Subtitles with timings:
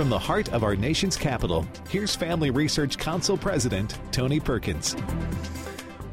[0.00, 4.96] From the heart of our nation's capital, here's Family Research Council President Tony Perkins.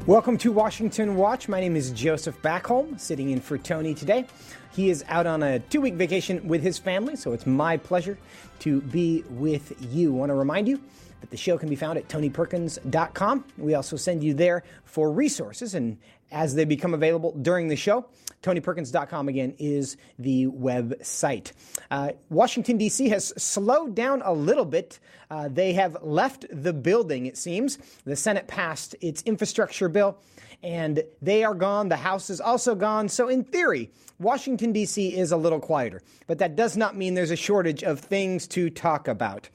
[0.04, 1.48] Welcome to Washington Watch.
[1.48, 4.26] My name is Joseph Backholm, sitting in for Tony today.
[4.74, 8.18] He is out on a two week vacation with his family, so it's my pleasure
[8.58, 10.14] to be with you.
[10.14, 10.82] I want to remind you
[11.22, 13.44] that the show can be found at tonyperkins.com.
[13.56, 15.96] We also send you there for resources and
[16.30, 18.04] as they become available during the show.
[18.42, 21.52] TonyPerkins.com again is the website.
[21.90, 23.08] Uh, Washington, D.C.
[23.08, 24.98] has slowed down a little bit.
[25.30, 27.78] Uh, they have left the building, it seems.
[28.04, 30.18] The Senate passed its infrastructure bill,
[30.62, 31.88] and they are gone.
[31.88, 33.08] The House is also gone.
[33.08, 35.16] So, in theory, Washington, D.C.
[35.16, 36.02] is a little quieter.
[36.26, 39.48] But that does not mean there's a shortage of things to talk about.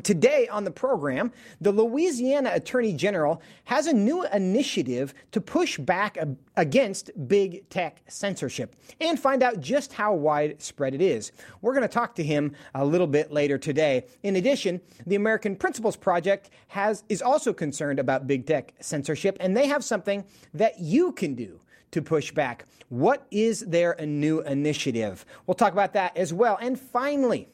[0.00, 6.16] Today on the program, the Louisiana Attorney General has a new initiative to push back
[6.56, 11.32] against big tech censorship and find out just how widespread it is.
[11.60, 14.06] We're going to talk to him a little bit later today.
[14.22, 19.54] In addition, the American Principles Project has is also concerned about big tech censorship and
[19.54, 22.64] they have something that you can do to push back.
[22.88, 25.26] What is their new initiative?
[25.46, 26.58] We'll talk about that as well.
[26.62, 27.51] And finally,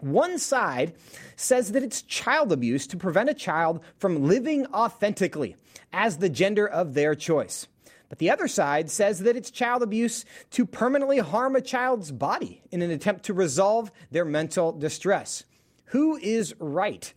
[0.00, 0.94] one side
[1.36, 5.56] says that it's child abuse to prevent a child from living authentically
[5.92, 7.66] as the gender of their choice.
[8.08, 12.62] But the other side says that it's child abuse to permanently harm a child's body
[12.70, 15.44] in an attempt to resolve their mental distress.
[15.86, 17.12] Who is right?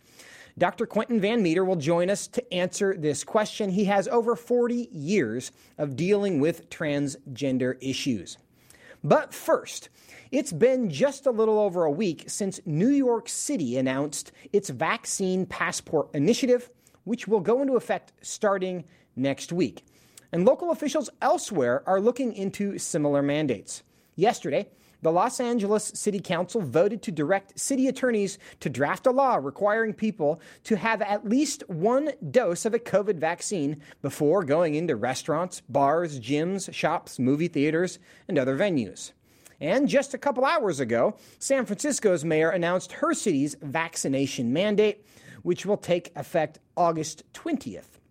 [0.58, 0.84] Dr.
[0.84, 3.70] Quentin Van Meter will join us to answer this question.
[3.70, 8.36] He has over 40 years of dealing with transgender issues.
[9.04, 9.88] But first,
[10.30, 15.44] it's been just a little over a week since New York City announced its vaccine
[15.44, 16.70] passport initiative,
[17.04, 18.84] which will go into effect starting
[19.16, 19.84] next week.
[20.30, 23.82] And local officials elsewhere are looking into similar mandates.
[24.14, 24.68] Yesterday,
[25.02, 29.92] the Los Angeles City Council voted to direct city attorneys to draft a law requiring
[29.92, 35.60] people to have at least one dose of a COVID vaccine before going into restaurants,
[35.68, 39.12] bars, gyms, shops, movie theaters, and other venues.
[39.60, 45.06] And just a couple hours ago, San Francisco's mayor announced her city's vaccination mandate,
[45.42, 48.01] which will take effect August 20th.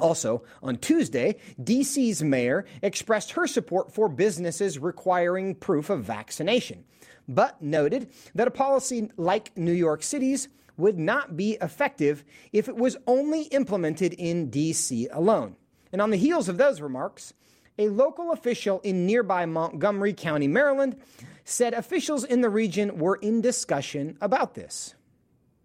[0.00, 6.84] Also, on Tuesday, DC's mayor expressed her support for businesses requiring proof of vaccination,
[7.28, 12.76] but noted that a policy like New York City's would not be effective if it
[12.76, 15.56] was only implemented in DC alone.
[15.92, 17.34] And on the heels of those remarks,
[17.78, 20.96] a local official in nearby Montgomery County, Maryland,
[21.44, 24.94] said officials in the region were in discussion about this.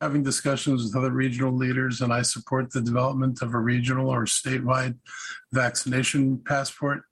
[0.01, 4.25] Having discussions with other regional leaders, and I support the development of a regional or
[4.25, 4.97] statewide
[5.53, 7.03] vaccination passport.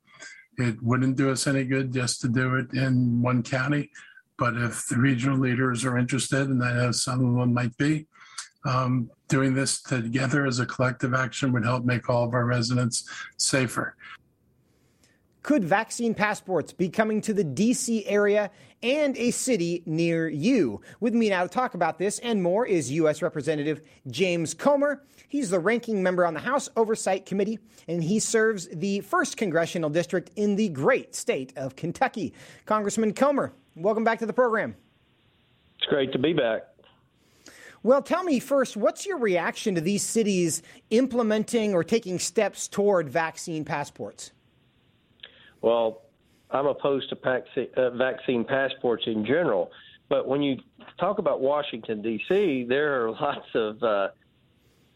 [0.57, 3.89] It wouldn't do us any good just to do it in one county.
[4.37, 8.07] But if the regional leaders are interested, and I know some of them might be,
[8.65, 13.07] um, doing this together as a collective action would help make all of our residents
[13.37, 13.95] safer.
[15.43, 18.49] Could vaccine passports be coming to the DC area
[18.81, 20.79] and a city near you?
[21.01, 23.21] With me now to talk about this and more is U.S.
[23.21, 25.03] Representative James Comer.
[25.27, 27.59] He's the ranking member on the House Oversight Committee,
[27.89, 32.33] and he serves the 1st Congressional District in the great state of Kentucky.
[32.65, 34.73] Congressman Comer, welcome back to the program.
[35.75, 36.61] It's great to be back.
[37.83, 43.09] Well, tell me first, what's your reaction to these cities implementing or taking steps toward
[43.09, 44.31] vaccine passports?
[45.63, 46.01] Well,
[46.51, 49.71] I'm opposed to uh, vaccine passports in general.
[50.09, 50.57] But when you
[50.99, 54.09] talk about Washington, D.C., there are lots of uh,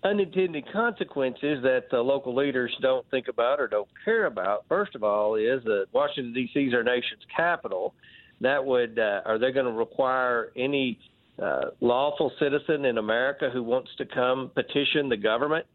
[0.03, 4.65] unintended consequences that the local leaders don't think about or don't care about.
[4.67, 6.59] First of all, is that Washington, D.C.
[6.59, 7.95] is our nation's capital.
[8.41, 10.99] That would, uh, are they going to require any
[11.41, 15.65] uh, lawful citizen in America who wants to come petition the government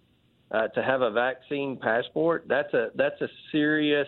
[0.51, 2.45] uh, to have a vaccine passport?
[2.47, 4.07] That's a that's a serious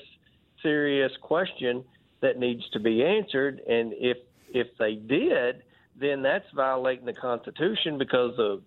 [0.64, 1.84] serious question
[2.20, 3.61] that needs to be answered.
[3.61, 4.16] And if
[4.52, 5.62] if they did,
[6.00, 8.61] then that's violating the Constitution because the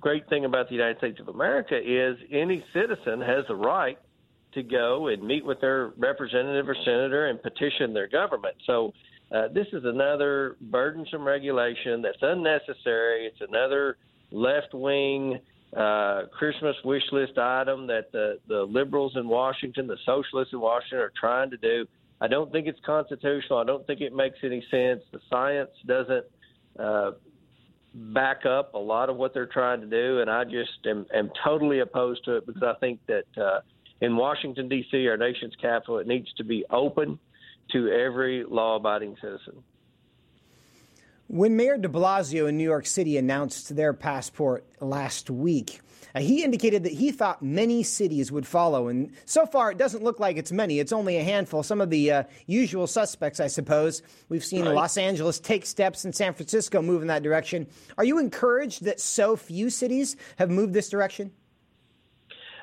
[0.00, 3.98] great thing about the United States of America is any citizen has the right
[4.52, 8.56] to go and meet with their representative or senator and petition their government.
[8.66, 8.92] So
[9.30, 13.26] uh, this is another burdensome regulation that's unnecessary.
[13.26, 13.96] It's another
[14.30, 15.38] left wing
[15.74, 20.98] uh, Christmas wish list item that the, the liberals in Washington, the socialists in Washington
[20.98, 21.86] are trying to do.
[22.20, 23.58] I don't think it's constitutional.
[23.58, 25.02] I don't think it makes any sense.
[25.12, 26.24] The science doesn't
[26.78, 27.10] uh,
[27.94, 31.30] back up a lot of what they're trying to do, and I just am, am
[31.44, 33.60] totally opposed to it because I think that uh,
[34.00, 37.18] in Washington, D.C., our nation's capital, it needs to be open
[37.72, 39.62] to every law abiding citizen.
[41.28, 45.80] When Mayor de Blasio in New York City announced their passport last week,
[46.14, 48.86] uh, he indicated that he thought many cities would follow.
[48.86, 50.78] And so far, it doesn't look like it's many.
[50.78, 51.64] It's only a handful.
[51.64, 54.02] Some of the uh, usual suspects, I suppose.
[54.28, 54.74] We've seen right.
[54.74, 57.66] Los Angeles take steps and San Francisco move in that direction.
[57.98, 61.32] Are you encouraged that so few cities have moved this direction?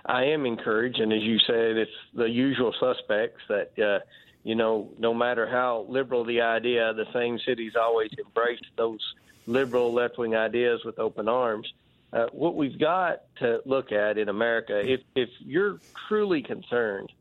[0.06, 1.00] I am encouraged.
[1.00, 3.78] And as you said, it's the usual suspects that.
[3.78, 4.00] Uh,
[4.44, 9.00] you know, no matter how liberal the idea, the same cities always embrace those
[9.48, 11.72] liberal left wing ideas with open arms.
[12.12, 17.12] Uh, what we've got to look at in America, if, if you're truly concerned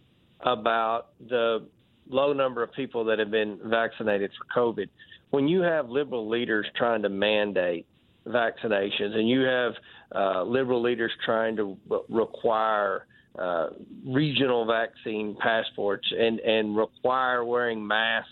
[0.40, 1.66] about the
[2.08, 4.88] low number of people that have been vaccinated for COVID,
[5.30, 7.86] when you have liberal leaders trying to mandate
[8.26, 9.72] vaccinations and you have
[10.14, 11.78] uh, liberal leaders trying to
[12.08, 13.06] require
[13.38, 13.68] uh,
[14.06, 18.30] regional vaccine passports and and require wearing masks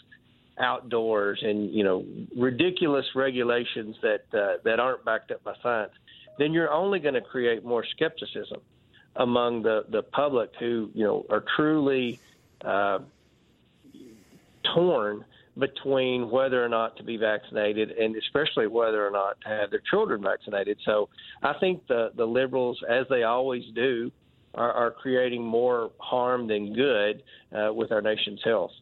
[0.59, 2.05] outdoors and you know
[2.37, 5.93] ridiculous regulations that uh, that aren't backed up by science,
[6.39, 8.61] then you're only going to create more skepticism
[9.17, 12.21] among the the public who you know are truly
[12.65, 12.99] uh,
[14.75, 15.25] torn
[15.59, 19.83] between whether or not to be vaccinated and especially whether or not to have their
[19.91, 20.79] children vaccinated.
[20.85, 21.09] So
[21.43, 24.13] I think the the liberals, as they always do,
[24.55, 28.73] are, are creating more harm than good uh, with our nation's health.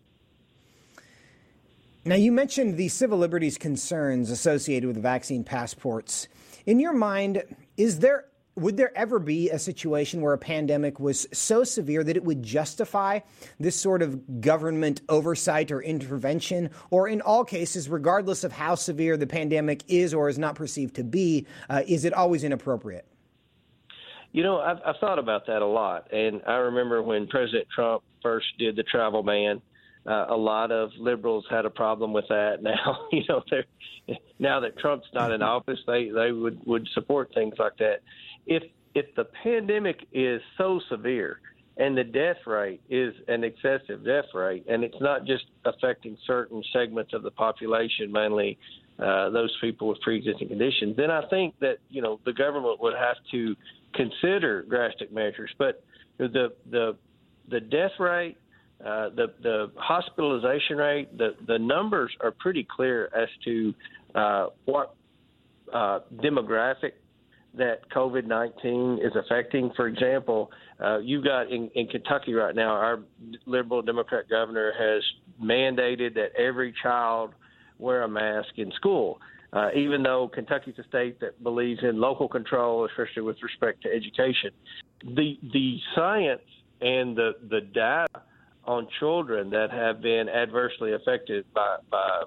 [2.04, 6.28] Now, you mentioned the civil liberties concerns associated with vaccine passports.
[6.64, 7.42] In your mind,
[7.76, 8.24] is there
[8.58, 12.42] would there ever be a situation where a pandemic was so severe that it would
[12.42, 13.20] justify
[13.60, 16.70] this sort of government oversight or intervention?
[16.90, 20.96] Or in all cases, regardless of how severe the pandemic is or is not perceived
[20.96, 23.06] to be, uh, is it always inappropriate?
[24.32, 28.02] You know, I've, I've thought about that a lot, and I remember when President Trump
[28.22, 29.62] first did the travel ban.
[30.06, 32.58] Uh, a lot of liberals had a problem with that.
[32.62, 33.64] Now, you know, they're
[34.38, 38.00] now that Trump's not in office, they they would would support things like that.
[38.46, 38.62] If
[38.94, 41.40] if the pandemic is so severe
[41.76, 46.62] and the death rate is an excessive death rate, and it's not just affecting certain
[46.72, 48.58] segments of the population, mainly
[48.98, 52.94] uh, those people with pre-existing conditions, then I think that you know the government would
[52.94, 53.54] have to
[53.94, 55.50] consider drastic measures.
[55.58, 55.82] But
[56.18, 56.96] the the
[57.50, 58.36] the death rate,
[58.84, 63.74] uh, the the hospitalization rate, the the numbers are pretty clear as to
[64.14, 64.94] uh, what
[65.72, 66.92] uh, demographic
[67.54, 69.70] that COVID nineteen is affecting.
[69.76, 70.50] For example,
[70.82, 73.00] uh, you've got in, in Kentucky right now, our
[73.46, 75.02] liberal Democrat governor has
[75.42, 77.32] mandated that every child
[77.78, 79.20] wear a mask in school
[79.52, 83.88] uh, even though Kentucky's a state that believes in local control, especially with respect to
[83.88, 84.50] education.
[85.02, 86.42] The the science
[86.80, 88.22] and the the data
[88.64, 92.24] on children that have been adversely affected by by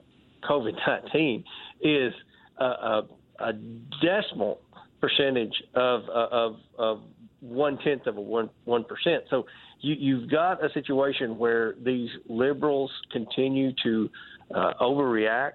[0.49, 1.43] COVID nineteen
[1.81, 2.13] is
[2.57, 3.07] a, a,
[3.39, 3.53] a,
[4.01, 4.59] decimal
[4.99, 7.01] percentage of of of
[7.41, 9.25] one tenth of a one one percent.
[9.29, 9.45] So
[9.79, 14.09] you, you've got a situation where these liberals continue to
[14.55, 15.53] uh, overreact,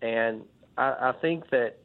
[0.00, 0.42] and
[0.76, 1.76] I, I think that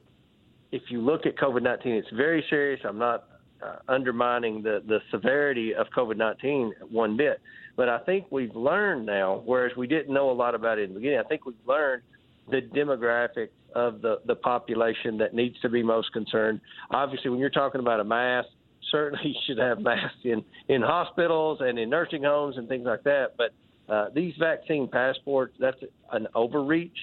[0.72, 2.80] if you look at COVID 19, it's very serious.
[2.84, 3.26] I'm not
[3.64, 7.42] uh, undermining the, the severity of COVID 19 one bit.
[7.76, 10.90] But I think we've learned now, whereas we didn't know a lot about it in
[10.90, 12.02] the beginning, I think we've learned
[12.50, 16.60] the demographic of the, the population that needs to be most concerned.
[16.92, 18.46] Obviously, when you're talking about a mass,
[18.92, 23.04] certainly you should have masks in, in hospitals and in nursing homes and things like
[23.04, 23.36] that.
[23.38, 23.54] But
[23.94, 25.78] uh, these vaccine passports, that's
[26.12, 26.98] an overreach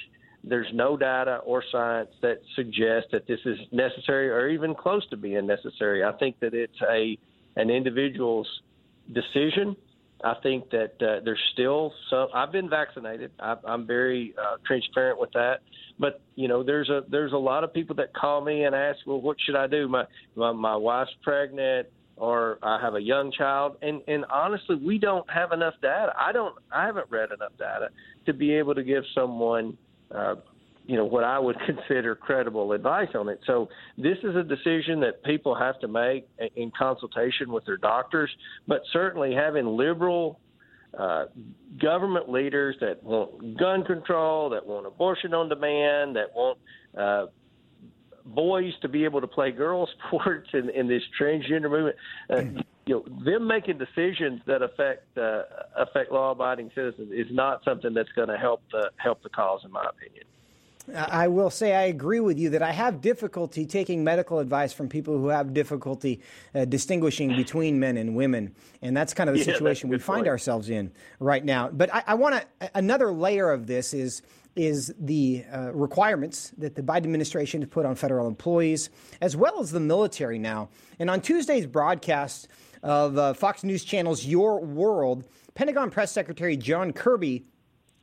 [0.46, 5.16] there's no data or science that suggests that this is necessary or even close to
[5.16, 6.04] being necessary.
[6.04, 7.18] I think that it's a
[7.56, 8.48] an individual's
[9.12, 9.76] decision.
[10.22, 12.28] I think that uh, there's still some.
[12.34, 13.30] I've been vaccinated.
[13.38, 15.60] I, I'm very uh, transparent with that.
[15.98, 18.98] But you know, there's a there's a lot of people that call me and ask,
[19.06, 19.88] well, what should I do?
[19.88, 24.98] My my, my wife's pregnant, or I have a young child, and and honestly, we
[24.98, 26.12] don't have enough data.
[26.18, 26.54] I don't.
[26.72, 27.88] I haven't read enough data
[28.26, 29.76] to be able to give someone
[30.14, 30.34] uh,
[30.86, 33.40] you know what I would consider credible advice on it.
[33.46, 38.30] So this is a decision that people have to make in consultation with their doctors.
[38.66, 40.40] But certainly having liberal
[40.98, 41.26] uh,
[41.80, 46.58] government leaders that want gun control, that want abortion on demand, that want
[46.96, 47.26] uh,
[48.24, 51.96] boys to be able to play girls sports in, in this transgender movement.
[52.30, 55.42] Uh, you know, them making decisions that affect uh,
[55.76, 59.72] affect law-abiding citizens is not something that's going to help the help the cause, in
[59.72, 60.24] my opinion.
[60.94, 64.90] I will say I agree with you that I have difficulty taking medical advice from
[64.90, 66.20] people who have difficulty
[66.54, 70.18] uh, distinguishing between men and women, and that's kind of the yeah, situation we find
[70.18, 70.28] point.
[70.28, 71.70] ourselves in right now.
[71.70, 74.20] But I, I want to another layer of this is
[74.56, 79.60] is the uh, requirements that the Biden administration has put on federal employees, as well
[79.60, 80.68] as the military now.
[80.98, 82.48] And on Tuesday's broadcast
[82.82, 87.44] of uh, Fox News Channel's Your World, Pentagon Press Secretary John Kirby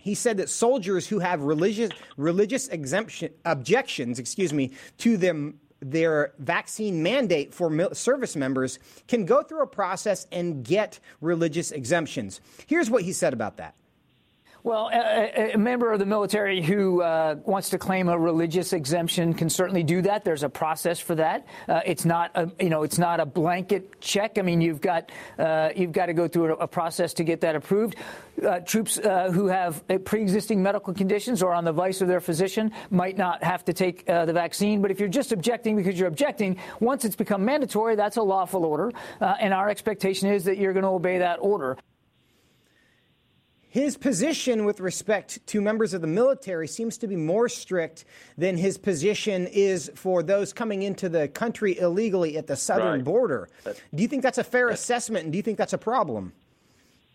[0.01, 6.33] he said that soldiers who have religious religious exemption objections, excuse me, to them their
[6.39, 12.39] vaccine mandate for mil- service members can go through a process and get religious exemptions.
[12.67, 13.75] Here's what he said about that.
[14.63, 19.33] Well, a, a, member of the military who uh, wants to claim a religious exemption
[19.33, 20.23] can certainly do that.
[20.23, 21.47] There's a process for that.
[21.67, 24.37] Uh, it's not, a, you know, it's not a blanket check.
[24.37, 27.41] I mean, you've got uh, you've got to go through a, a process to get
[27.41, 27.95] that approved.
[28.45, 32.71] Uh, troops uh, who have pre-existing medical conditions or on the advice of their physician
[32.91, 34.81] might not have to take uh, the vaccine.
[34.81, 38.63] But if you're just objecting because you're objecting, once it's become mandatory, that's a lawful
[38.65, 41.77] order, and our expectation is that you're going to obey that order.
[43.71, 48.03] His position with respect to members of the military seems to be more strict
[48.37, 53.03] than his position is for those coming into the country illegally at the southern right.
[53.03, 53.47] border.
[53.95, 56.33] Do you think that's a fair assessment, and do you think that's a problem?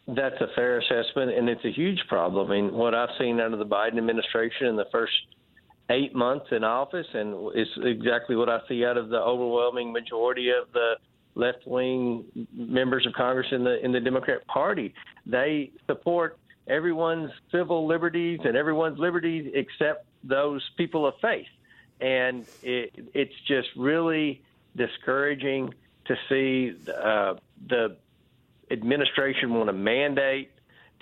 [0.08, 2.50] That's a fair assessment, and it's a huge problem.
[2.50, 5.12] I mean, what I've seen out of the Biden administration in the first
[5.90, 10.48] eight months in office, and it's exactly what I see out of the overwhelming majority
[10.48, 10.94] of the
[11.34, 14.94] left wing members of Congress in the in the Democrat Party.
[15.26, 21.46] They support everyone's civil liberties and everyone's liberties except those people of faith.
[22.00, 24.42] And it, it's just really
[24.76, 25.72] discouraging
[26.06, 27.34] to see uh,
[27.68, 27.96] the
[28.70, 30.50] administration want to mandate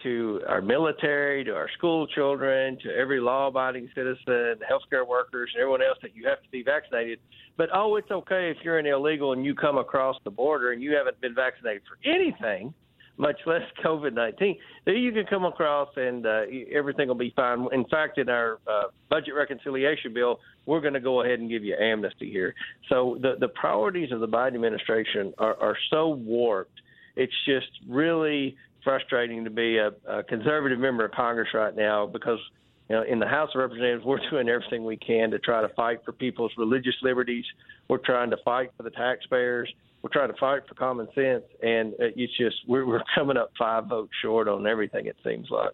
[0.03, 5.61] to our military, to our school children, to every law abiding citizen, healthcare workers, and
[5.61, 7.19] everyone else that you have to be vaccinated.
[7.57, 10.83] But oh, it's okay if you're an illegal and you come across the border and
[10.83, 12.75] you haven't been vaccinated for anything
[13.17, 16.43] much less COVID 19, then you can come across and uh,
[16.75, 17.67] everything will be fine.
[17.73, 21.65] In fact, in our uh, budget reconciliation bill, we're going to go ahead and give
[21.65, 22.55] you amnesty here.
[22.89, 26.81] So the, the priorities of the Biden administration are, are so warped.
[27.17, 32.39] It's just really frustrating to be a, a conservative member of Congress right now because
[32.89, 35.69] you know, in the House of Representatives, we're doing everything we can to try to
[35.75, 37.45] fight for people's religious liberties.
[37.89, 39.73] We're trying to fight for the taxpayers
[40.05, 43.53] we're trying to fight for common sense, and uh, it's just we're, we're coming up
[43.59, 45.07] five votes short on everything.
[45.07, 45.71] It seems like.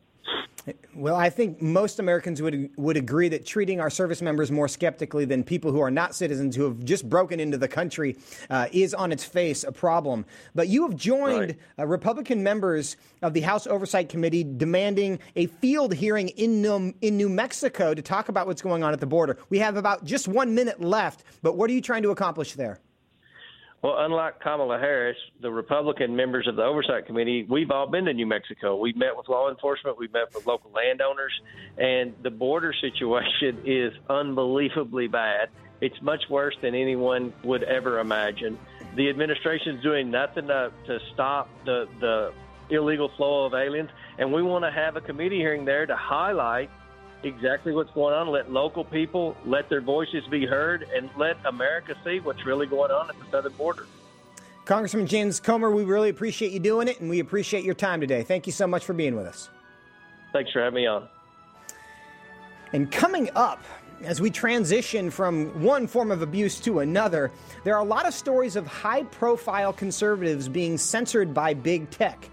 [0.95, 5.25] Well, I think most Americans would would agree that treating our service members more skeptically
[5.25, 8.19] than people who are not citizens who have just broken into the country
[8.51, 10.27] uh, is on its face a problem.
[10.55, 11.59] But you have joined right.
[11.79, 17.17] uh, Republican members of the House Oversight Committee demanding a field hearing in New, in
[17.17, 19.39] New Mexico to talk about what's going on at the border.
[19.49, 22.81] We have about just one minute left, but what are you trying to accomplish there?
[23.83, 28.13] Well, unlike Kamala Harris, the Republican members of the Oversight Committee, we've all been to
[28.13, 28.77] New Mexico.
[28.77, 31.33] We've met with law enforcement, we've met with local landowners,
[31.79, 35.49] and the border situation is unbelievably bad.
[35.81, 38.59] It's much worse than anyone would ever imagine.
[38.97, 42.35] The administration's doing nothing to, to stop the, the
[42.69, 46.71] illegal flow of aliens, and we want to have a committee hearing there to highlight
[47.23, 48.29] exactly what's going on.
[48.29, 52.91] Let local people let their voices be heard, and let America see what's really going
[52.91, 53.87] on at the southern border.
[54.65, 58.23] Congressman James Comer, we really appreciate you doing it, and we appreciate your time today.
[58.23, 59.49] Thank you so much for being with us.
[60.33, 61.09] Thanks for having me on.
[62.73, 63.65] And coming up,
[64.03, 67.33] as we transition from one form of abuse to another,
[67.65, 72.29] there are a lot of stories of high profile conservatives being censored by big tech.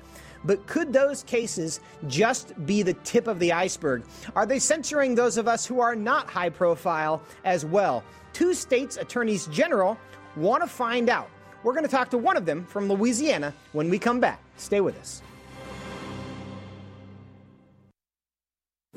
[0.47, 4.03] But could those cases just be the tip of the iceberg?
[4.33, 8.03] Are they censoring those of us who are not high profile as well?
[8.31, 9.99] Two states' attorneys general
[10.37, 11.29] want to find out.
[11.63, 14.41] We're going to talk to one of them from Louisiana when we come back.
[14.55, 15.21] Stay with us.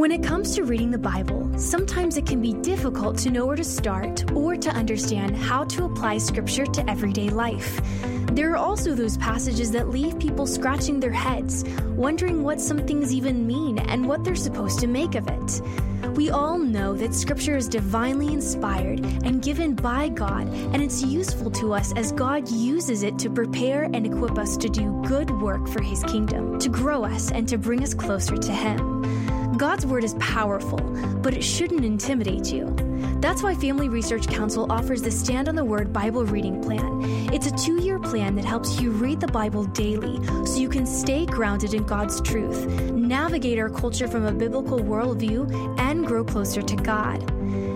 [0.01, 3.55] When it comes to reading the Bible, sometimes it can be difficult to know where
[3.55, 7.83] to start or to understand how to apply Scripture to everyday life.
[8.33, 13.13] There are also those passages that leave people scratching their heads, wondering what some things
[13.13, 15.61] even mean and what they're supposed to make of it.
[16.17, 21.51] We all know that Scripture is divinely inspired and given by God, and it's useful
[21.51, 25.69] to us as God uses it to prepare and equip us to do good work
[25.69, 29.40] for His kingdom, to grow us, and to bring us closer to Him.
[29.61, 30.79] God's Word is powerful,
[31.21, 32.75] but it shouldn't intimidate you.
[33.21, 37.03] That's why Family Research Council offers the Stand on the Word Bible Reading Plan.
[37.31, 40.87] It's a two year plan that helps you read the Bible daily so you can
[40.87, 46.63] stay grounded in God's truth, navigate our culture from a biblical worldview, and grow closer
[46.63, 47.23] to God.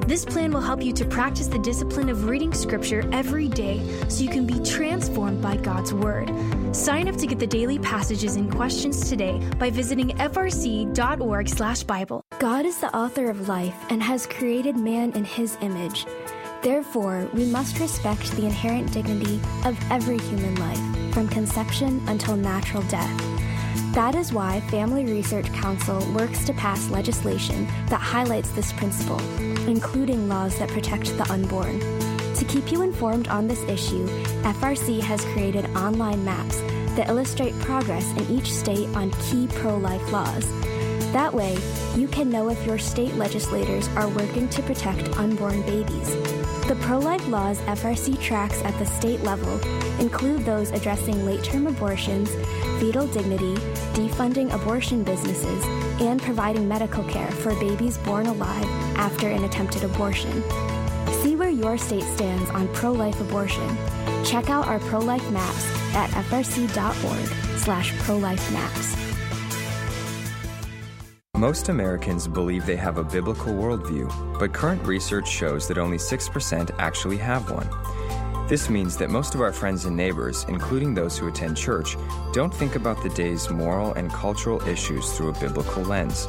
[0.07, 4.23] This plan will help you to practice the discipline of reading Scripture every day so
[4.23, 6.31] you can be transformed by God's Word.
[6.77, 12.23] Sign up to get the daily passages and questions today by visiting frc.org/bible.
[12.39, 16.05] God is the author of life and has created man in his image.
[16.63, 22.83] Therefore, we must respect the inherent dignity of every human life, from conception until natural
[22.85, 23.34] death.
[23.95, 29.21] That is why Family Research Council works to pass legislation that highlights this principle,
[29.69, 31.79] including laws that protect the unborn.
[32.35, 34.05] To keep you informed on this issue,
[34.43, 36.59] FRC has created online maps
[36.97, 40.45] that illustrate progress in each state on key pro life laws.
[41.13, 41.57] That way,
[41.95, 46.34] you can know if your state legislators are working to protect unborn babies.
[46.67, 49.61] The pro life laws FRC tracks at the state level
[50.01, 52.31] include those addressing late term abortions,
[52.81, 53.55] fetal dignity,
[53.93, 55.63] defunding abortion businesses,
[56.01, 58.65] and providing medical care for babies born alive
[58.97, 60.43] after an attempted abortion.
[61.21, 63.77] See where your state stands on pro-life abortion.
[64.25, 69.04] Check out our pro-life maps at frc.org slash pro-life maps.
[71.45, 76.71] Most Americans believe they have a biblical worldview, but current research shows that only 6%
[76.79, 77.69] actually have one.
[78.49, 81.99] This means that most of our friends and neighbors, including those who attend church,
[82.33, 86.29] don't think about the day's moral and cultural issues through a biblical lens.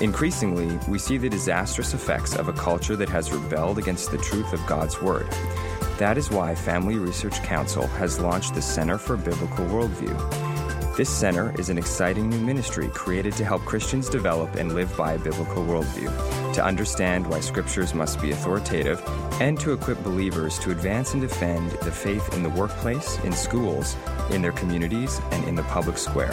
[0.00, 4.52] Increasingly, we see the disastrous effects of a culture that has rebelled against the truth
[4.52, 5.28] of God's Word.
[5.98, 10.45] That is why Family Research Council has launched the Center for Biblical Worldview.
[10.96, 15.12] This center is an exciting new ministry created to help Christians develop and live by
[15.12, 19.02] a biblical worldview, to understand why scriptures must be authoritative,
[19.38, 23.94] and to equip believers to advance and defend the faith in the workplace, in schools,
[24.30, 26.32] in their communities, and in the public square.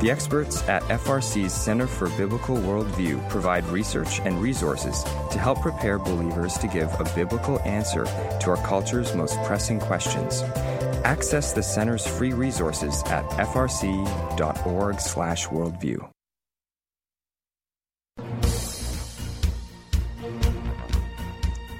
[0.00, 5.98] The experts at FRC's Center for Biblical Worldview provide research and resources to help prepare
[5.98, 10.40] believers to give a biblical answer to our culture's most pressing questions.
[11.04, 16.08] Access the center's free resources at frc.org/worldview.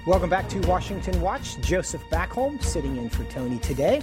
[0.06, 1.58] Welcome back to Washington Watch.
[1.62, 4.02] Joseph Backholm sitting in for Tony today.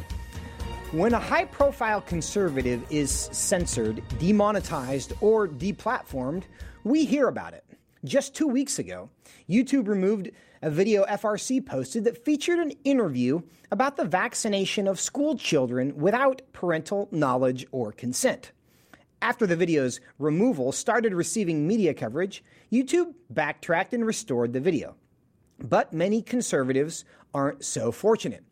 [0.94, 6.44] When a high profile conservative is censored, demonetized, or deplatformed,
[6.86, 7.66] we hear about it.
[8.06, 9.10] Just two weeks ago,
[9.50, 15.38] YouTube removed a video FRC posted that featured an interview about the vaccination of school
[15.38, 18.54] children without parental knowledge or consent.
[19.22, 24.96] After the video's removal started receiving media coverage, YouTube backtracked and restored the video.
[25.60, 28.46] But many conservatives aren't so fortunate.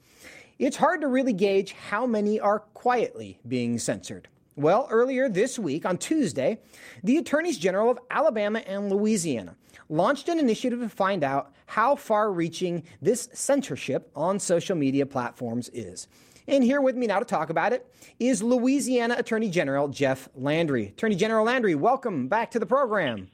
[0.58, 4.30] It's hard to really gauge how many are quietly being censored.
[4.56, 6.60] Well, earlier this week, on Tuesday,
[7.04, 9.58] the Attorneys General of Alabama and Louisiana
[9.90, 15.70] launched an initiative to find out how far reaching this censorship on social media platforms
[15.74, 16.08] is.
[16.48, 17.86] And here with me now to talk about it
[18.22, 20.88] is Louisiana Attorney General Jeff Landry.
[20.88, 23.28] Attorney General Landry, welcome back to the program.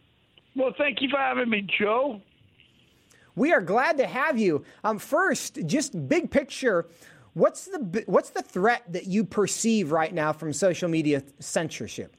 [0.55, 2.19] Well, thank you for having me, Joe.
[3.35, 4.65] We are glad to have you.
[4.83, 6.87] Um, first, just big picture,
[7.33, 12.15] what's the what's the threat that you perceive right now from social media censorship?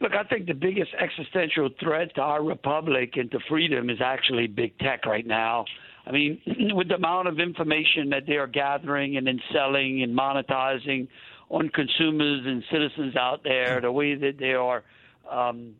[0.00, 4.46] Look, I think the biggest existential threat to our republic and to freedom is actually
[4.48, 5.64] big tech right now.
[6.06, 6.40] I mean,
[6.74, 11.08] with the amount of information that they are gathering and then selling and monetizing
[11.48, 14.82] on consumers and citizens out there, the way that they are
[15.30, 15.74] um,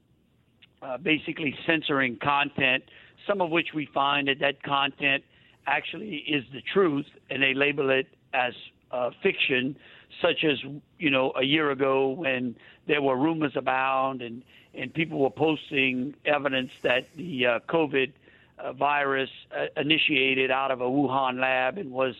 [0.80, 2.84] uh, basically censoring content,
[3.26, 5.24] some of which we find that that content
[5.66, 8.52] actually is the truth, and they label it as
[8.90, 9.76] uh, fiction,
[10.20, 10.58] such as
[10.98, 12.54] you know a year ago when
[12.86, 14.42] there were rumors abound and
[14.74, 18.12] and people were posting evidence that the uh, COVID
[18.58, 22.14] uh, virus uh, initiated out of a Wuhan lab and was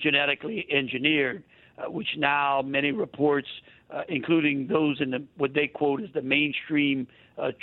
[0.00, 1.42] genetically engineered,
[1.78, 3.48] uh, which now many reports,
[3.90, 7.06] uh, including those in the what they quote as the mainstream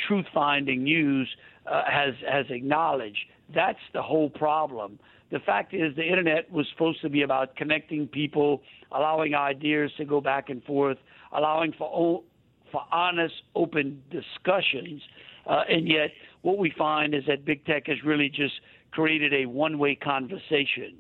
[0.07, 1.29] truth-finding news,
[1.65, 3.25] has has acknowledged.
[3.53, 4.99] That's the whole problem.
[5.29, 8.61] The fact is, the internet was supposed to be about connecting people,
[8.91, 10.97] allowing ideas to go back and forth,
[11.31, 12.23] allowing for
[12.71, 15.01] for honest, open discussions.
[15.45, 16.11] Uh, and yet,
[16.41, 18.55] what we find is that big tech has really just
[18.91, 20.95] created a one way conversation.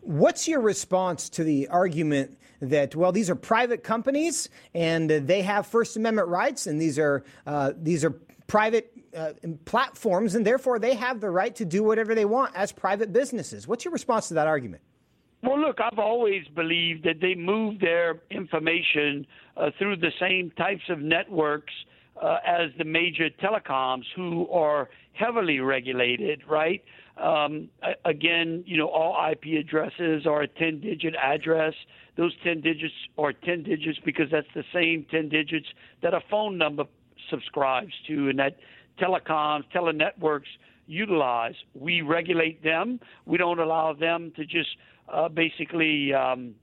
[0.00, 5.66] What's your response to the argument that well, these are private companies and they have
[5.66, 8.14] First Amendment rights, and these are uh, these are
[8.46, 9.32] private uh,
[9.64, 13.66] platforms, and therefore they have the right to do whatever they want as private businesses.
[13.68, 14.82] What's your response to that argument?
[15.42, 20.84] Well, look, I've always believed that they move their information uh, through the same types
[20.88, 21.72] of networks
[22.22, 26.82] uh, as the major telecoms who are heavily regulated, right?
[27.16, 27.68] Um,
[28.04, 31.74] again, you know, all IP addresses are a 10 digit address.
[32.16, 35.66] Those 10 digits are 10 digits because that's the same 10 digits
[36.02, 36.84] that a phone number
[37.30, 38.56] subscribes to and that
[39.00, 40.50] telecoms, telenetworks
[40.86, 41.54] utilize.
[41.74, 43.00] We regulate them.
[43.26, 44.70] We don't allow them to just
[45.12, 46.54] uh, basically um,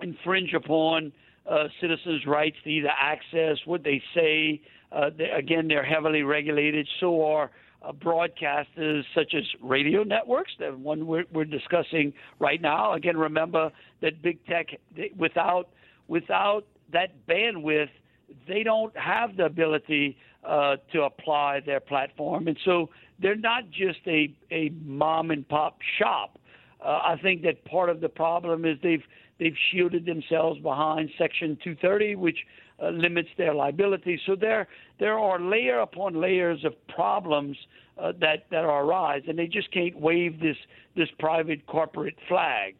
[0.00, 1.12] infringe upon
[1.48, 4.60] uh, citizens' rights to either access what they say.
[4.92, 6.86] Uh, they, again, they're heavily regulated.
[7.00, 7.50] So are
[7.82, 12.92] uh, broadcasters such as radio networks, the one we're, we're discussing right now.
[12.94, 13.70] Again, remember
[14.02, 14.66] that big tech,
[15.16, 15.68] without
[16.08, 17.90] without that bandwidth,
[18.46, 22.88] they don't have the ability uh, to apply their platform, and so
[23.20, 26.38] they're not just a a mom and pop shop.
[26.84, 29.02] Uh, I think that part of the problem is they've
[29.38, 32.38] they've shielded themselves behind Section 230, which
[32.82, 34.20] uh, limits their liability.
[34.26, 34.68] So there
[35.00, 37.56] there are layer upon layers of problems
[37.98, 40.56] uh, that that arise, and they just can't wave this
[40.96, 42.76] this private corporate flag.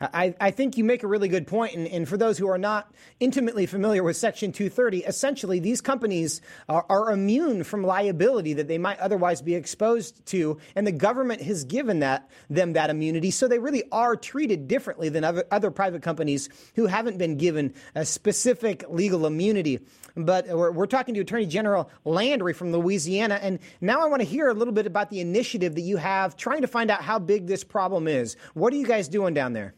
[0.00, 1.74] I, I, think you make a really good point.
[1.74, 6.40] And, and, for those who are not intimately familiar with Section 230, essentially these companies
[6.68, 10.58] are, are, immune from liability that they might otherwise be exposed to.
[10.76, 13.32] And the government has given that, them that immunity.
[13.32, 17.74] So they really are treated differently than other, other private companies who haven't been given
[17.96, 19.80] a specific legal immunity.
[20.14, 23.40] But we're, we're talking to Attorney General Landry from Louisiana.
[23.42, 26.36] And now I want to hear a little bit about the initiative that you have
[26.36, 28.36] trying to find out how big this problem is.
[28.54, 29.74] What are you guys doing down there?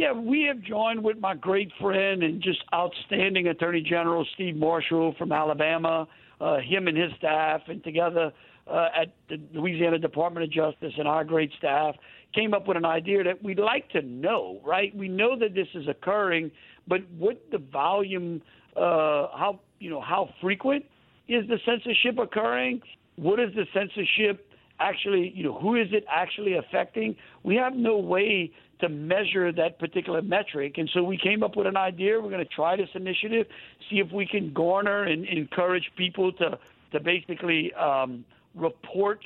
[0.00, 5.14] Yeah, we have joined with my great friend and just outstanding Attorney General Steve Marshall
[5.18, 6.08] from Alabama,
[6.40, 8.32] uh, him and his staff, and together
[8.66, 11.96] uh, at the Louisiana Department of Justice and our great staff
[12.34, 14.96] came up with an idea that we'd like to know, right?
[14.96, 16.50] We know that this is occurring,
[16.88, 18.40] but what the volume,
[18.76, 20.86] uh, how you know how frequent
[21.28, 22.80] is the censorship occurring?
[23.16, 27.16] What is the censorship actually, you know, who is it actually affecting?
[27.42, 30.74] We have no way to measure that particular metric.
[30.78, 32.20] And so we came up with an idea.
[32.20, 33.46] We're going to try this initiative,
[33.88, 36.58] see if we can garner and encourage people to,
[36.92, 39.20] to basically um, report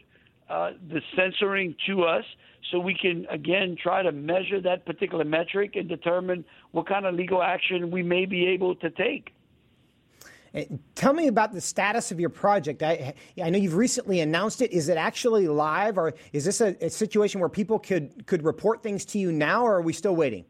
[0.49, 2.25] uh, the censoring to us
[2.71, 7.15] so we can, again, try to measure that particular metric and determine what kind of
[7.15, 9.33] legal action we may be able to take.
[10.95, 12.83] Tell me about the status of your project.
[12.83, 13.13] I,
[13.43, 14.73] I know you've recently announced it.
[14.73, 18.81] Is it actually live, or is this a, a situation where people could could report
[18.83, 20.45] things to you now, or are we still waiting?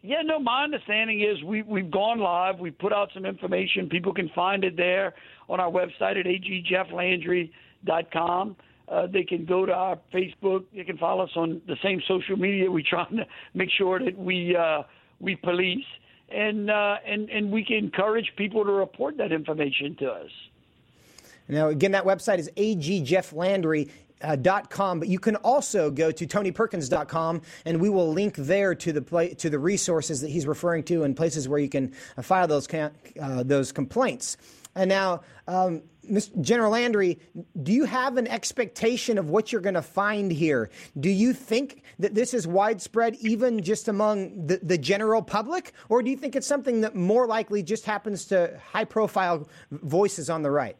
[0.00, 2.60] Yeah, no, my understanding is we, we've gone live.
[2.60, 3.88] We've put out some information.
[3.88, 5.14] People can find it there
[5.48, 8.56] on our website at agjefflandry.com.
[8.88, 10.62] Uh, they can go to our Facebook.
[10.74, 12.70] They can follow us on the same social media.
[12.70, 14.84] We're trying to make sure that we uh,
[15.18, 15.84] we police
[16.28, 20.30] and uh, and and we can encourage people to report that information to us.
[21.48, 23.90] Now, again, that website is agjefflandry.
[24.22, 29.34] Uh, but you can also go to tonyperkins.com and we will link there to the
[29.36, 32.66] to the resources that he's referring to and places where you can uh, file those
[32.72, 34.38] uh, those complaints.
[34.76, 35.82] And now, um.
[36.40, 37.18] General Landry,
[37.64, 40.70] do you have an expectation of what you're going to find here?
[41.00, 45.72] Do you think that this is widespread even just among the, the general public?
[45.88, 50.30] Or do you think it's something that more likely just happens to high profile voices
[50.30, 50.76] on the right?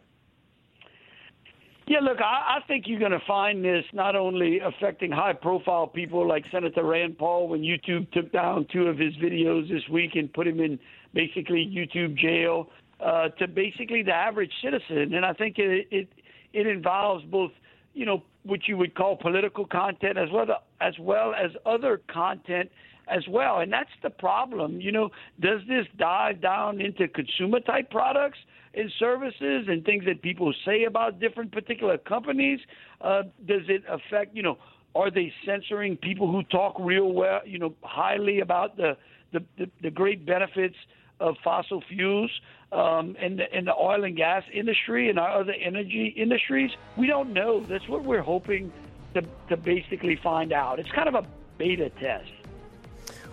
[1.88, 5.88] Yeah, look, I, I think you're going to find this not only affecting high profile
[5.88, 10.14] people like Senator Rand Paul when YouTube took down two of his videos this week
[10.14, 10.78] and put him in
[11.14, 12.68] basically YouTube jail
[13.00, 15.14] uh, to basically the average citizen.
[15.14, 16.08] And I think it, it
[16.52, 17.52] it involves both,
[17.94, 20.46] you know, what you would call political content as well
[20.80, 22.70] as well as other content
[23.08, 23.60] as well.
[23.60, 24.80] And that's the problem.
[24.80, 28.38] You know, does this dive down into consumer type products
[28.74, 32.60] and services and things that people say about different particular companies?
[33.00, 34.58] Uh, does it affect, you know,
[34.94, 38.96] are they censoring people who talk real well, you know, highly about the
[39.32, 40.76] the, the, the great benefits
[41.20, 42.30] of fossil fuels
[42.72, 46.70] um, in, the, in the oil and gas industry and our other energy industries?
[46.96, 47.60] We don't know.
[47.60, 48.72] That's what we're hoping
[49.14, 50.78] to, to basically find out.
[50.78, 51.26] It's kind of a
[51.58, 52.30] beta test.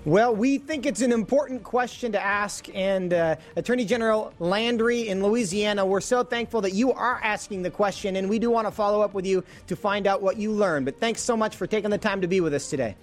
[0.05, 2.67] Well, we think it's an important question to ask.
[2.75, 7.71] And uh, Attorney General Landry in Louisiana, we're so thankful that you are asking the
[7.71, 10.51] question, and we do want to follow up with you to find out what you
[10.51, 10.85] learned.
[10.85, 12.95] But thanks so much for taking the time to be with us today.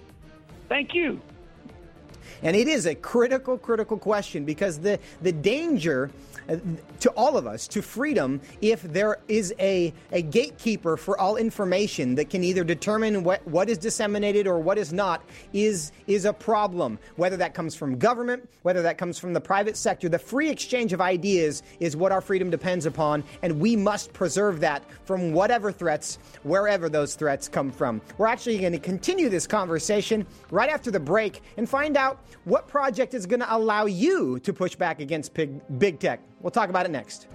[0.69, 1.19] Thank you.
[2.43, 6.09] And it is a critical, critical question because the, the danger
[6.99, 12.15] to all of us, to freedom, if there is a, a gatekeeper for all information
[12.15, 16.33] that can either determine what, what is disseminated or what is not, is, is a
[16.33, 16.99] problem.
[17.15, 20.93] Whether that comes from government, whether that comes from the private sector, the free exchange
[20.93, 25.71] of ideas is what our freedom depends upon, and we must preserve that from whatever
[25.71, 28.01] threats, wherever those threats come from.
[28.17, 32.67] We're actually going to continue this conversation right after the break and find out what
[32.67, 36.19] project is going to allow you to push back against big, big tech.
[36.41, 37.27] We'll talk about it next.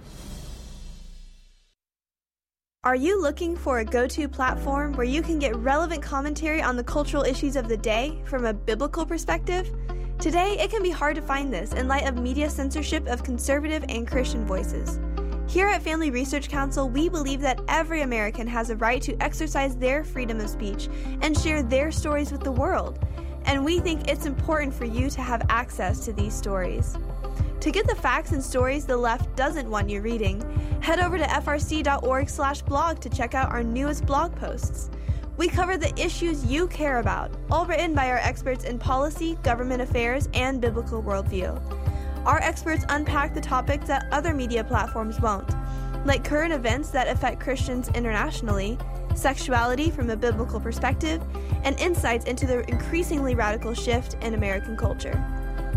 [2.85, 6.77] Are you looking for a go to platform where you can get relevant commentary on
[6.77, 9.75] the cultural issues of the day from a biblical perspective?
[10.21, 13.85] Today, it can be hard to find this in light of media censorship of conservative
[13.88, 15.01] and Christian voices.
[15.49, 19.77] Here at Family Research Council, we believe that every American has a right to exercise
[19.77, 20.88] their freedom of speech
[21.23, 22.99] and share their stories with the world.
[23.45, 26.97] And we think it's important for you to have access to these stories.
[27.66, 30.40] To get the facts and stories the left doesn't want you reading,
[30.81, 34.88] head over to frc.org/blog to check out our newest blog posts.
[35.37, 39.83] We cover the issues you care about, all written by our experts in policy, government
[39.83, 41.61] affairs, and biblical worldview.
[42.24, 45.52] Our experts unpack the topics that other media platforms won't,
[46.07, 48.79] like current events that affect Christians internationally,
[49.16, 51.20] sexuality from a biblical perspective,
[51.64, 55.20] and insights into the increasingly radical shift in American culture.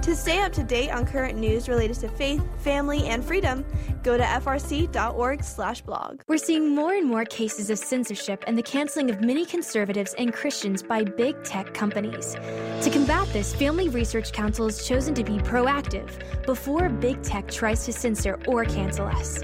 [0.04, 3.66] To stay up to date on current news related to faith, family, and freedom,
[4.02, 6.22] go to frc.org/blog.
[6.28, 10.34] We're seeing more and more cases of censorship and the canceling of many conservatives and
[10.34, 12.34] Christians by big tech companies.
[12.34, 16.10] To combat this, Family Research Council has chosen to be proactive
[16.46, 19.44] before big tech tries to censor or cancel us.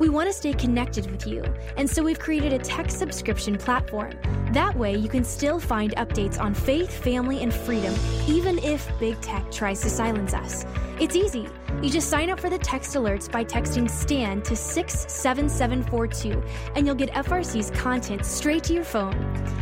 [0.00, 1.44] We want to stay connected with you,
[1.76, 4.12] and so we've created a tech subscription platform.
[4.54, 7.94] That way, you can still find updates on faith, family, and freedom,
[8.26, 10.64] even if big tech tries to silence us.
[10.98, 11.46] It's easy.
[11.82, 16.42] You just sign up for the text alerts by texting STAND to 67742,
[16.74, 19.14] and you'll get FRC's content straight to your phone.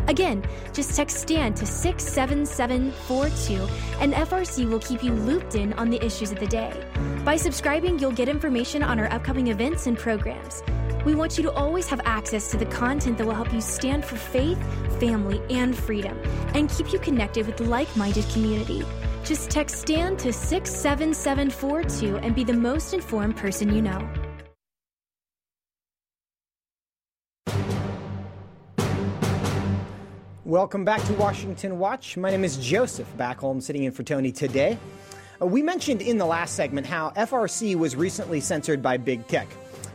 [0.06, 3.68] Again, just text STAND to 67742,
[4.00, 6.72] and FRC will keep you looped in on the issues of the day.
[7.24, 10.27] By subscribing, you'll get information on our upcoming events and programs.
[11.04, 14.04] We want you to always have access to the content that will help you stand
[14.04, 14.58] for faith,
[15.00, 16.18] family, and freedom,
[16.54, 18.84] and keep you connected with like minded community.
[19.24, 24.08] Just text STAND to 67742 and be the most informed person you know.
[30.44, 32.16] Welcome back to Washington Watch.
[32.16, 34.78] My name is Joseph Backholm, sitting in for Tony today.
[35.42, 39.46] Uh, we mentioned in the last segment how FRC was recently censored by big tech.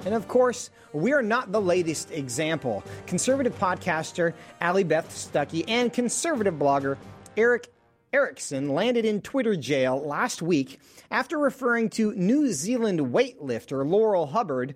[0.05, 2.83] And of course, we are not the latest example.
[3.07, 6.97] Conservative podcaster Allie Beth Stuckey and conservative blogger
[7.37, 7.69] Erick
[8.11, 14.75] Erickson landed in Twitter jail last week after referring to New Zealand weightlifter Laurel Hubbard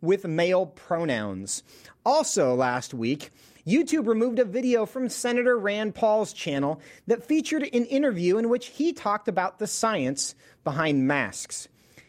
[0.00, 1.62] with male pronouns.
[2.06, 3.30] Also, last week,
[3.66, 8.68] YouTube removed a video from Senator Rand Paul's channel that featured an interview in which
[8.68, 11.68] he talked about the science behind masks.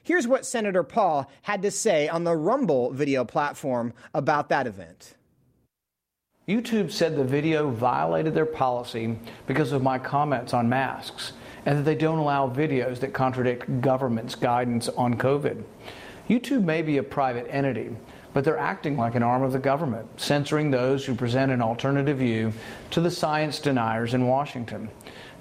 [0.10, 5.14] Here's what Senator Paul had to say on the Rumble video platform about that event.
[6.48, 11.34] YouTube said the video violated their policy because of my comments on masks
[11.68, 15.64] and that they don't allow videos that contradict government's guidance on COVID.
[16.28, 17.96] YouTube may be a private entity,
[18.34, 22.18] but they're acting like an arm of the government, censoring those who present an alternative
[22.18, 22.52] view
[22.90, 24.90] to the science deniers in Washington.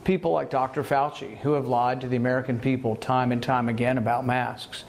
[0.09, 0.83] People like Dr.
[0.83, 4.85] Fauci, who have lied to the American people time and time again about masks.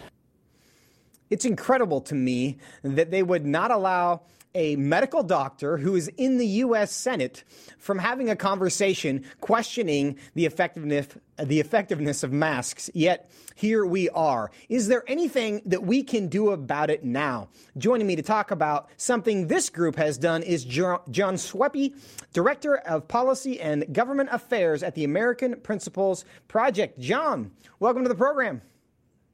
[1.29, 4.21] It's incredible to me that they would not allow
[4.55, 6.91] a medical doctor who is in the U.S.
[6.91, 7.43] Senate
[7.77, 11.07] from having a conversation questioning the effectiveness,
[11.37, 12.89] the effectiveness of masks.
[12.93, 14.51] Yet here we are.
[14.67, 17.49] Is there anything that we can do about it now?
[17.77, 21.93] Joining me to talk about something this group has done is Jon Schweppe,
[22.33, 26.99] Director of Policy and Government Affairs at the American Principles Project.
[26.99, 28.61] John, welcome to the program.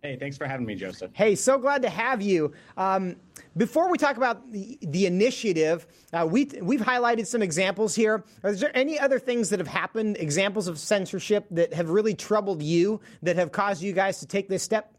[0.06, 1.10] Hey, thanks for having me, Joseph.
[1.14, 2.54] Hey, so glad to have you.
[2.78, 3.16] Um,
[3.58, 8.24] before we talk about the, the initiative, uh, we, we've highlighted some examples here.
[8.44, 12.62] Is there any other things that have happened, examples of censorship that have really troubled
[12.62, 14.94] you, that have caused you guys to take this step?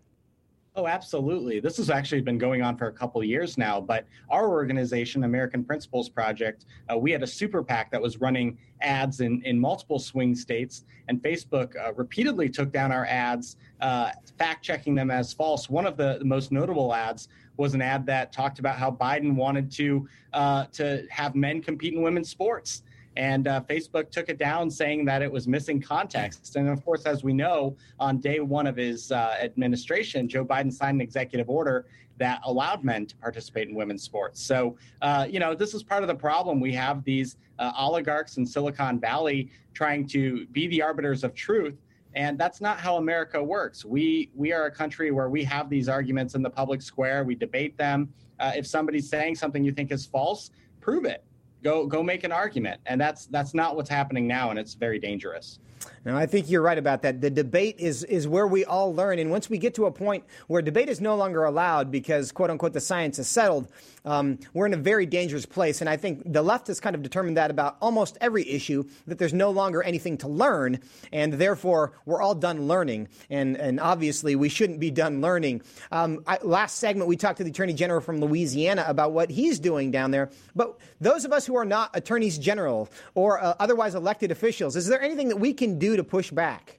[0.78, 1.58] Oh, absolutely.
[1.58, 3.80] This has actually been going on for a couple years now.
[3.80, 8.58] But our organization, American Principles Project, uh, we had a super PAC that was running
[8.82, 14.10] ads in, in multiple swing states, and Facebook uh, repeatedly took down our ads, uh,
[14.36, 15.70] fact checking them as false.
[15.70, 19.72] One of the, most notable ads was an ad that talked about how Biden wanted
[19.72, 22.82] to uh, to have men compete in women's sports.
[23.16, 26.56] And uh, Facebook took it down, saying that it was missing context.
[26.56, 30.72] And of course, as we know, on day one of his uh, administration, Joe Biden
[30.72, 31.86] signed an executive order
[32.18, 34.42] that allowed men to participate in women's sports.
[34.42, 36.60] So, uh, you know, this is part of the problem.
[36.60, 41.76] We have these uh, oligarchs in Silicon Valley trying to be the arbiters of truth.
[42.14, 43.84] And that's not how America works.
[43.84, 47.24] We we are a country where we have these arguments in the public square.
[47.24, 48.08] We debate them.
[48.40, 50.50] Uh, if somebody's saying something you think is false,
[50.80, 51.25] prove it.
[51.66, 52.80] Go go make an argument.
[52.86, 55.58] And that's that's not what's happening now, and it's very dangerous.
[56.04, 57.20] Now, I think you're right about that.
[57.20, 59.18] The debate is, is where we all learn.
[59.18, 62.48] And once we get to a point where debate is no longer allowed because, quote
[62.48, 63.68] unquote, the science is settled,
[64.04, 65.80] um, we're in a very dangerous place.
[65.80, 69.18] And I think the left has kind of determined that about almost every issue, that
[69.18, 70.78] there's no longer anything to learn.
[71.12, 73.08] And therefore, we're all done learning.
[73.28, 75.62] And, and obviously, we shouldn't be done learning.
[75.90, 79.58] Um, I, last segment, we talked to the Attorney General from Louisiana about what he's
[79.58, 80.30] doing down there.
[80.54, 84.86] But those of us who are not attorneys general or uh, otherwise elected officials, is
[84.86, 86.78] there anything that we can do to push back?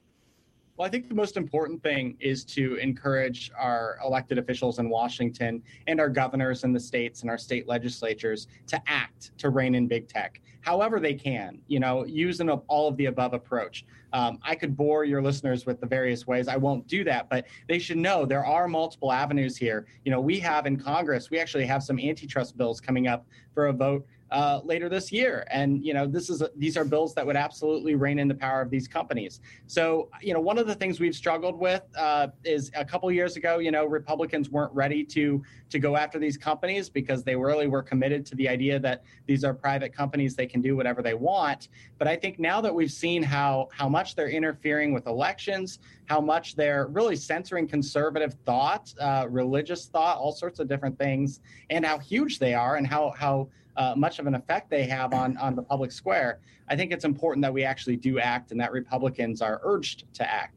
[0.78, 5.60] Well, I think the most important thing is to encourage our elected officials in Washington
[5.88, 9.88] and our governors in the states and our state legislatures to act to rein in
[9.88, 11.58] big tech, however they can.
[11.66, 13.86] You know, an all of the above approach.
[14.12, 16.46] Um, I could bore your listeners with the various ways.
[16.46, 19.84] I won't do that, but they should know there are multiple avenues here.
[20.04, 23.66] You know, we have in Congress, we actually have some antitrust bills coming up for
[23.66, 25.46] a vote uh, later this year.
[25.50, 28.60] And you know, this is these are bills that would absolutely rein in the power
[28.60, 29.40] of these companies.
[29.66, 33.36] So you know, one of the things we've struggled with uh, is a couple years
[33.36, 37.66] ago, you know, Republicans weren't ready to to go after these companies because they really
[37.66, 41.14] were committed to the idea that these are private companies; they can do whatever they
[41.14, 41.68] want.
[41.98, 46.20] But I think now that we've seen how how much they're interfering with elections, how
[46.20, 51.84] much they're really censoring conservative thought, uh, religious thought, all sorts of different things, and
[51.84, 55.36] how huge they are, and how how uh, much of an effect they have on
[55.38, 58.72] on the public square, I think it's important that we actually do act and that
[58.72, 60.54] Republicans are urged to act.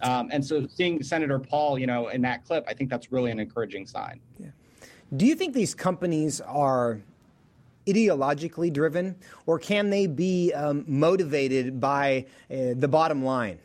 [0.00, 3.30] Um, and so, seeing Senator Paul, you know, in that clip, I think that's really
[3.30, 4.18] an encouraging sign.
[4.38, 4.48] Yeah.
[5.16, 7.00] Do you think these companies are
[7.86, 9.14] ideologically driven,
[9.46, 13.58] or can they be um, motivated by uh, the bottom line?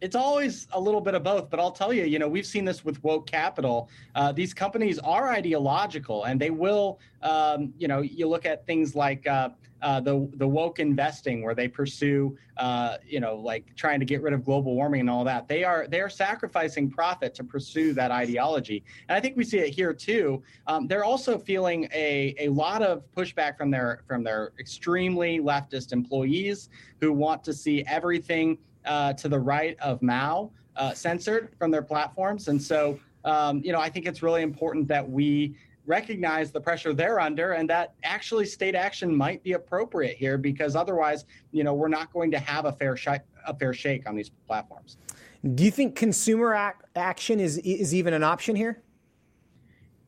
[0.00, 2.64] It's always a little bit of both, but I'll tell you, you know, we've seen
[2.64, 3.88] this with woke capital.
[4.14, 8.94] Uh, these companies are ideological, and they will, um, you know, you look at things
[8.94, 13.98] like uh, uh, the the woke investing, where they pursue, uh, you know, like trying
[13.98, 15.48] to get rid of global warming and all that.
[15.48, 19.58] They are they are sacrificing profit to pursue that ideology, and I think we see
[19.58, 20.42] it here too.
[20.66, 25.92] Um, they're also feeling a a lot of pushback from their from their extremely leftist
[25.92, 26.68] employees
[27.00, 31.82] who want to see everything uh, to the right of Mao uh, censored from their
[31.82, 32.48] platforms.
[32.48, 36.92] And so, um, you know, I think it's really important that we recognize the pressure
[36.92, 41.74] they're under and that actually state action might be appropriate here because otherwise, you know,
[41.74, 43.08] we're not going to have a fair, sh-
[43.46, 44.98] a fair shake on these platforms.
[45.54, 48.82] Do you think consumer ac- action is, is even an option here?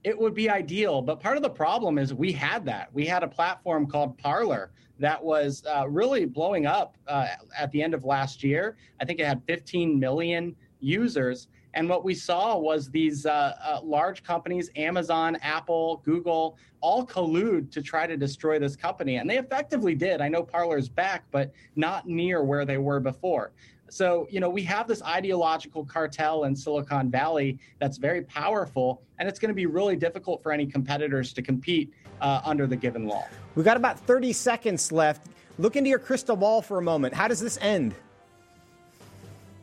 [0.08, 2.88] It would be ideal, but part of the problem is we had that.
[2.94, 7.82] We had a platform called Parler that was uh, really blowing up uh, at the
[7.82, 8.78] end of last year.
[9.02, 11.48] I think it had 15 million users.
[11.74, 17.70] And what we saw was these uh, uh, large companies, Amazon, Apple, Google, all collude
[17.72, 19.16] to try to destroy this company.
[19.16, 20.22] And they effectively did.
[20.22, 23.52] I know Parler's back, but not near where they were before.
[23.90, 29.28] So, you know, we have this ideological cartel in Silicon Valley that's very powerful, and
[29.28, 33.06] it's going to be really difficult for any competitors to compete uh, under the given
[33.06, 33.26] law.
[33.54, 35.26] We've got about 30 seconds left.
[35.58, 37.14] Look into your crystal ball for a moment.
[37.14, 37.94] How does this end?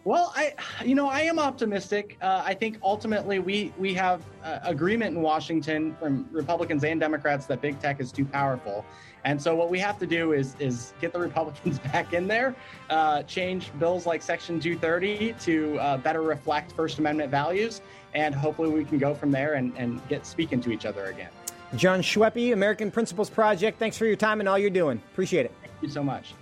[0.04, 0.54] Well, I,
[0.86, 2.18] you know, I am optimistic.
[2.22, 7.48] Uh, I think ultimately we we have uh, agreement in Washington from Republicans and Democrats
[7.48, 8.86] that big tech is too powerful,
[9.26, 12.56] and so what we have to do is is get the Republicans back in there,
[12.90, 17.82] uh, change bills like Section 230 to uh, better reflect First Amendment values,
[18.14, 21.30] and hopefully we can go from there and, and get speaking to each other again.
[21.76, 23.80] Jon Schweppe, American Principles Project.
[23.80, 25.02] Thanks for your time and all you're doing.
[25.12, 25.52] Appreciate it.
[25.62, 26.36] Thank you so much.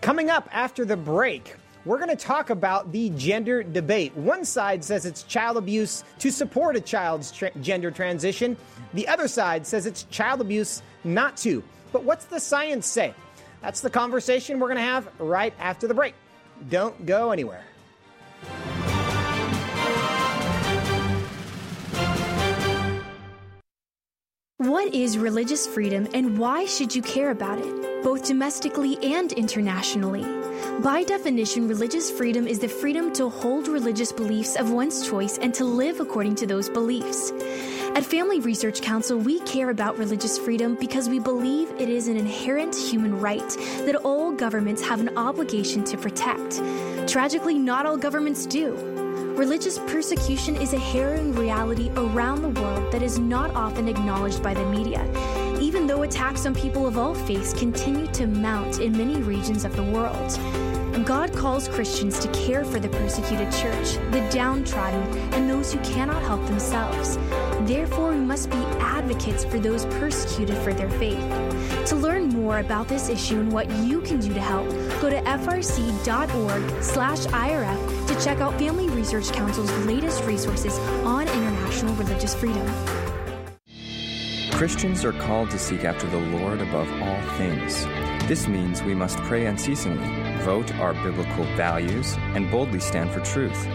[0.00, 4.16] Coming up after the break we're going to talk about the gender debate.
[4.16, 8.56] One side says it's child abuse to support a child's tra- gender transition,
[8.94, 11.62] the other side says it's child abuse not to.
[11.92, 13.14] But what's the science say?
[13.60, 16.14] That's the conversation we're going to have right after the break.
[16.68, 17.64] Don't go anywhere.
[24.58, 30.24] What is religious freedom and why should you care about it, both domestically and internationally?
[30.82, 35.52] By definition, religious freedom is the freedom to hold religious beliefs of one's choice and
[35.54, 37.30] to live according to those beliefs.
[37.94, 42.16] At Family Research Council, we care about religious freedom because we believe it is an
[42.16, 43.48] inherent human right
[43.86, 46.60] that all governments have an obligation to protect.
[47.08, 48.74] Tragically, not all governments do.
[49.36, 54.54] Religious persecution is a harrowing reality around the world that is not often acknowledged by
[54.54, 55.08] the media,
[55.60, 59.76] even though attacks on people of all faiths continue to mount in many regions of
[59.76, 60.63] the world.
[61.02, 65.02] God calls Christians to care for the persecuted church, the downtrodden,
[65.34, 67.18] and those who cannot help themselves.
[67.68, 71.18] Therefore, we must be advocates for those persecuted for their faith.
[71.86, 74.68] To learn more about this issue and what you can do to help,
[75.00, 76.06] go to frc.org/irf
[78.06, 82.66] to check out Family Research Council's latest resources on international religious freedom.
[84.52, 87.84] Christians are called to seek after the Lord above all things.
[88.28, 90.08] This means we must pray unceasingly,
[90.44, 93.66] vote our biblical values, and boldly stand for truth.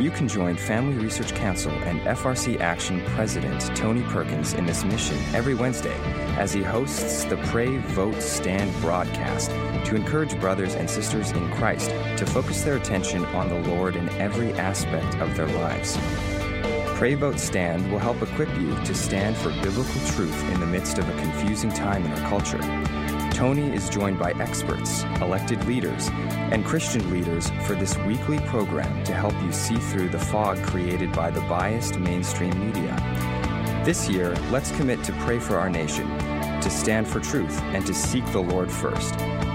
[0.00, 5.16] You can join Family Research Council and FRC Action President Tony Perkins in this mission
[5.34, 5.94] every Wednesday
[6.36, 9.50] as he hosts the Pray, Vote, Stand broadcast
[9.86, 14.08] to encourage brothers and sisters in Christ to focus their attention on the Lord in
[14.10, 15.96] every aspect of their lives.
[16.96, 20.98] Pray Vote Stand will help equip you to stand for biblical truth in the midst
[20.98, 22.99] of a confusing time in our culture.
[23.40, 26.10] Tony is joined by experts, elected leaders,
[26.52, 31.10] and Christian leaders for this weekly program to help you see through the fog created
[31.12, 32.94] by the biased mainstream media.
[33.82, 36.06] This year, let's commit to pray for our nation,
[36.60, 39.14] to stand for truth, and to seek the Lord first.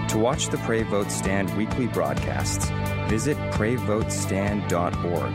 [0.09, 2.71] To watch the Pray Vote Stand weekly broadcasts,
[3.07, 5.33] visit prayvotestand.org.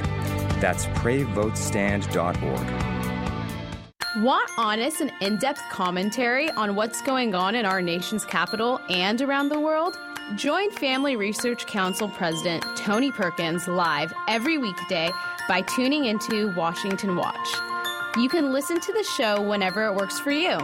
[0.60, 2.99] That's prayvotestand.org.
[4.16, 9.22] Want honest and in depth commentary on what's going on in our nation's capital and
[9.22, 9.96] around the world?
[10.34, 15.10] Join Family Research Council President Tony Perkins live every weekday
[15.48, 17.54] by tuning into Washington Watch.
[18.16, 20.58] You can listen to the show whenever it works for you.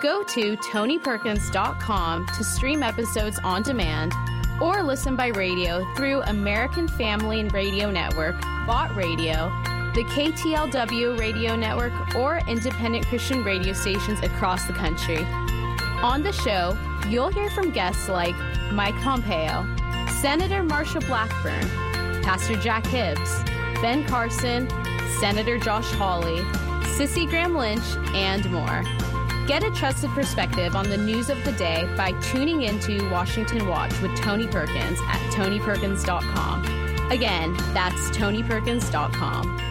[0.00, 4.12] Go to tonyperkins.com to stream episodes on demand
[4.60, 9.50] or listen by radio through American Family and Radio Network, Bott Radio,
[9.94, 15.24] the KTLW radio network, or independent Christian radio stations across the country.
[16.02, 16.76] On the show,
[17.08, 18.36] you'll hear from guests like
[18.72, 19.66] Mike Pompeo,
[20.20, 21.68] Senator Marsha Blackburn,
[22.22, 23.42] Pastor Jack Hibbs,
[23.82, 24.68] Ben Carson,
[25.18, 26.42] Senator Josh Hawley,
[26.96, 27.84] Cissie Graham Lynch,
[28.14, 28.82] and more.
[29.46, 34.00] Get a trusted perspective on the news of the day by tuning into Washington Watch
[34.00, 37.10] with Tony Perkins at tonyperkins.com.
[37.10, 39.69] Again, that's tonyperkins.com.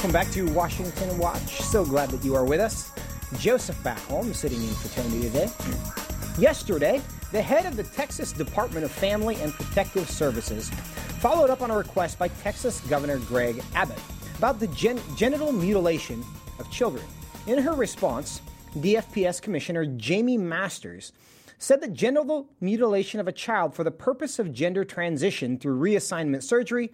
[0.00, 1.60] Welcome back to Washington Watch.
[1.60, 2.90] So glad that you are with us.
[3.36, 5.50] Joseph Backholm sitting in for Tony today.
[6.38, 10.70] Yesterday, the head of the Texas Department of Family and Protective Services
[11.20, 13.98] followed up on a request by Texas Governor Greg Abbott
[14.38, 16.24] about the gen- genital mutilation
[16.58, 17.04] of children.
[17.46, 18.40] In her response,
[18.78, 21.12] DFPS Commissioner Jamie Masters
[21.58, 26.42] said that genital mutilation of a child for the purpose of gender transition through reassignment
[26.42, 26.90] surgery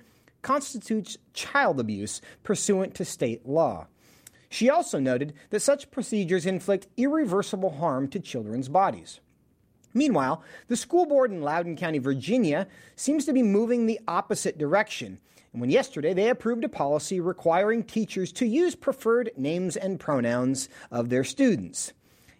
[0.47, 3.88] constitutes child abuse pursuant to state law.
[4.49, 9.18] She also noted that such procedures inflict irreversible harm to children's bodies.
[9.92, 15.18] Meanwhile, the school board in Loudoun County, Virginia, seems to be moving the opposite direction.
[15.53, 20.68] And when yesterday they approved a policy requiring teachers to use preferred names and pronouns
[20.92, 21.92] of their students.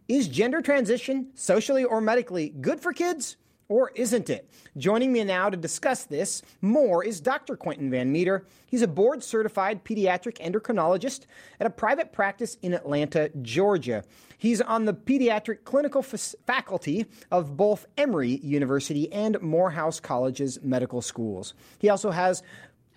[0.07, 3.37] Is gender transition, socially or medically, good for kids?
[3.69, 4.49] Or isn't it?
[4.77, 7.57] Joining me now to discuss this more is Dr.
[7.57, 8.47] Quentin Van Meter.
[8.67, 11.27] He's a board certified pediatric endocrinologist
[11.59, 14.05] at a private practice in Atlanta, Georgia.
[14.39, 21.03] He's on the pediatric clinical f- faculty of both Emory University and Morehouse College's medical
[21.03, 21.55] schools.
[21.81, 22.45] He also has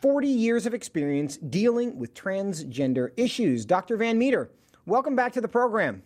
[0.02, 3.66] 40 years of experience dealing with transgender issues.
[3.66, 3.98] Dr.
[3.98, 4.52] Van Meter,
[4.86, 6.04] welcome back to the program.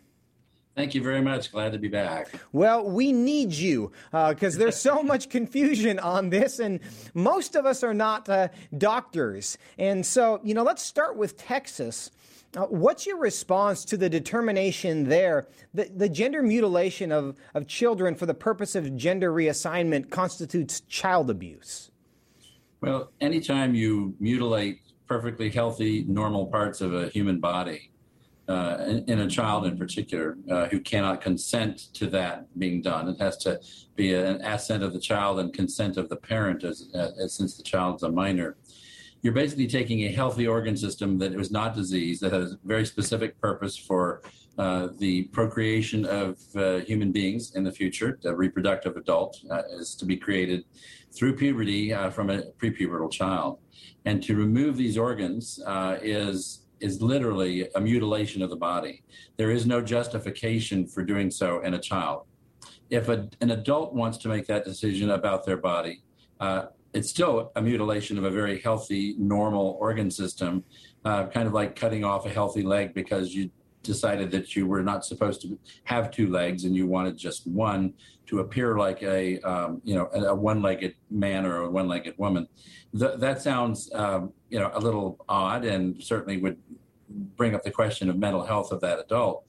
[0.75, 1.51] Thank you very much.
[1.51, 2.29] Glad to be back.
[2.51, 6.79] Well, we need you because uh, there's so much confusion on this, and
[7.13, 8.47] most of us are not uh,
[8.77, 9.57] doctors.
[9.77, 12.09] And so, you know, let's start with Texas.
[12.55, 18.15] Uh, what's your response to the determination there that the gender mutilation of, of children
[18.15, 21.91] for the purpose of gender reassignment constitutes child abuse?
[22.81, 27.91] Well, anytime you mutilate perfectly healthy, normal parts of a human body,
[28.47, 33.07] uh, in, a child in particular uh, who cannot consent to that being done.
[33.07, 33.59] It has to
[33.95, 37.63] be an assent of the child and consent of the parent, as, as since the
[37.63, 38.57] child's a minor.
[39.21, 42.85] you're basically taking a healthy organ system that was not diseased, that has a very
[42.85, 44.21] specific purpose for
[44.57, 48.19] uh, the procreation of uh, human beings in the future.
[48.25, 50.65] A reproductive adult uh, is to be created
[51.13, 53.59] through puberty uh, from a prepubertal child,
[54.05, 59.03] and to remove these organs uh, is is literally a mutilation of the body.
[59.37, 62.25] There is no justification for doing so in a child.
[62.89, 66.03] If a, an adult wants to make that decision about their body,
[66.39, 70.63] uh, it's still a mutilation of a very healthy, normal organ system,
[71.05, 73.49] uh, kind of like cutting off a healthy leg because you
[73.83, 77.93] decided that you were not supposed to have two legs and you wanted just one
[78.25, 82.47] to appear like a um, you know a, one-legged man or a one-legged woman.
[82.97, 86.57] Th- that sounds um, you know a little odd and certainly would
[87.09, 89.45] bring up the question of mental health of that adult.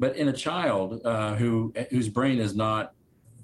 [0.00, 2.92] But in a child uh, who whose brain is not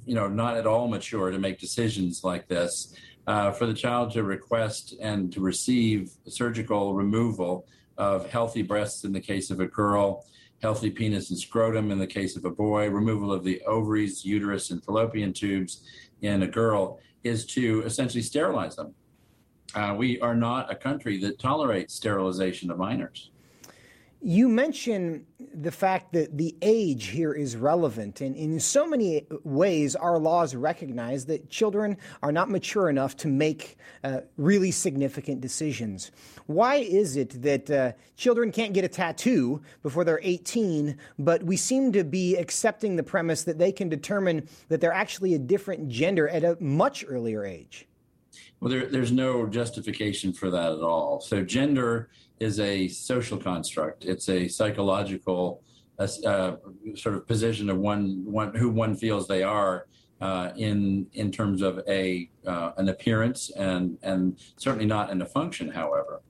[0.04, 2.94] you know not at all mature to make decisions like this,
[3.26, 7.66] uh, for the child to request and to receive surgical removal
[7.98, 10.24] of healthy breasts in the case of a girl,
[10.62, 14.70] healthy penis and scrotum in the case of a boy, removal of the ovaries, uterus,
[14.70, 15.82] and fallopian tubes
[16.22, 18.94] in a girl is to essentially sterilize them.
[19.74, 23.30] Uh, we are not a country that tolerates sterilization of minors.
[24.26, 29.94] You mention the fact that the age here is relevant, and in so many ways,
[29.94, 36.10] our laws recognize that children are not mature enough to make uh, really significant decisions.
[36.46, 41.58] Why is it that uh, children can't get a tattoo before they're 18, but we
[41.58, 45.90] seem to be accepting the premise that they can determine that they're actually a different
[45.90, 47.86] gender at a much earlier age?
[48.60, 51.20] Well, there, there's no justification for that at all.
[51.20, 52.10] So, gender
[52.40, 54.04] is a social construct.
[54.04, 55.62] It's a psychological
[55.98, 56.06] uh,
[56.96, 59.86] sort of position of one, one who one feels they are
[60.20, 65.26] uh, in in terms of a uh, an appearance and and certainly not in a
[65.26, 65.68] function.
[65.68, 66.22] However,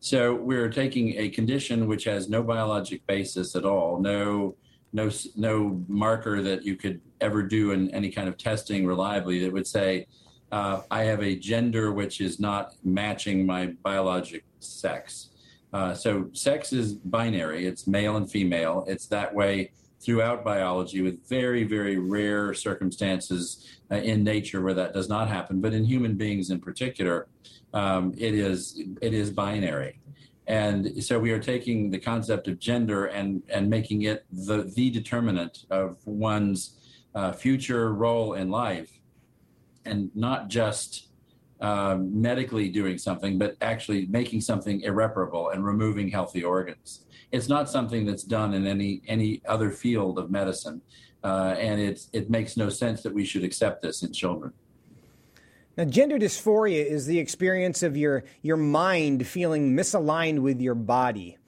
[0.00, 4.56] so we're taking a condition which has no biologic basis at all, no
[4.92, 9.52] no no marker that you could ever do in any kind of testing reliably that
[9.52, 10.06] would say
[10.54, 15.30] uh, I have a gender which is not matching my biologic sex.
[15.72, 18.84] Uh, so sex is binary, it's male and female.
[18.86, 24.94] It's that way throughout biology with very, very rare circumstances uh, in nature where that
[24.94, 25.60] does not happen.
[25.60, 27.26] But in human beings in particular,
[27.72, 29.98] um, it is it is binary.
[30.46, 34.88] And so we are taking the concept of gender and, and making it the, the
[34.90, 36.78] determinant of one's
[37.16, 38.93] uh, future role in life
[39.84, 41.08] and not just
[41.60, 47.06] uh, medically doing something, but actually making something irreparable and removing healthy organs.
[47.32, 50.82] It's not something that's done in any any other field of medicine,
[51.22, 54.52] uh, and it's it makes no sense that we should accept this in children.
[55.76, 61.38] Now, gender dysphoria is the experience of your your mind feeling misaligned with your body.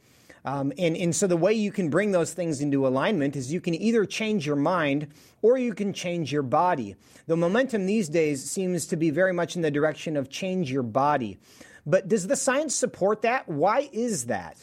[0.47, 3.61] Um, and, and so the way you can bring those things into alignment is you
[3.61, 5.09] can either change your mind
[5.43, 6.95] or you can change your body.
[7.27, 10.85] The momentum these days seems to be very much in the direction of change your
[10.85, 11.39] body.
[11.85, 13.49] But does the science support that?
[13.49, 14.57] Why is that?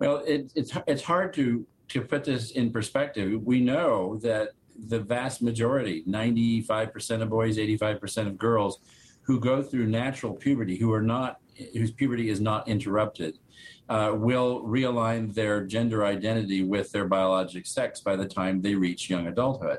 [0.00, 3.42] Well, it, it's it's hard to to put this in perspective.
[3.44, 4.50] We know that
[4.88, 8.80] the vast majority, 95% of boys, 85% of girls
[9.24, 11.40] who go through natural puberty, who are not
[11.72, 13.38] whose puberty is not interrupted,
[13.88, 19.08] uh, will realign their gender identity with their biologic sex by the time they reach
[19.08, 19.78] young adulthood.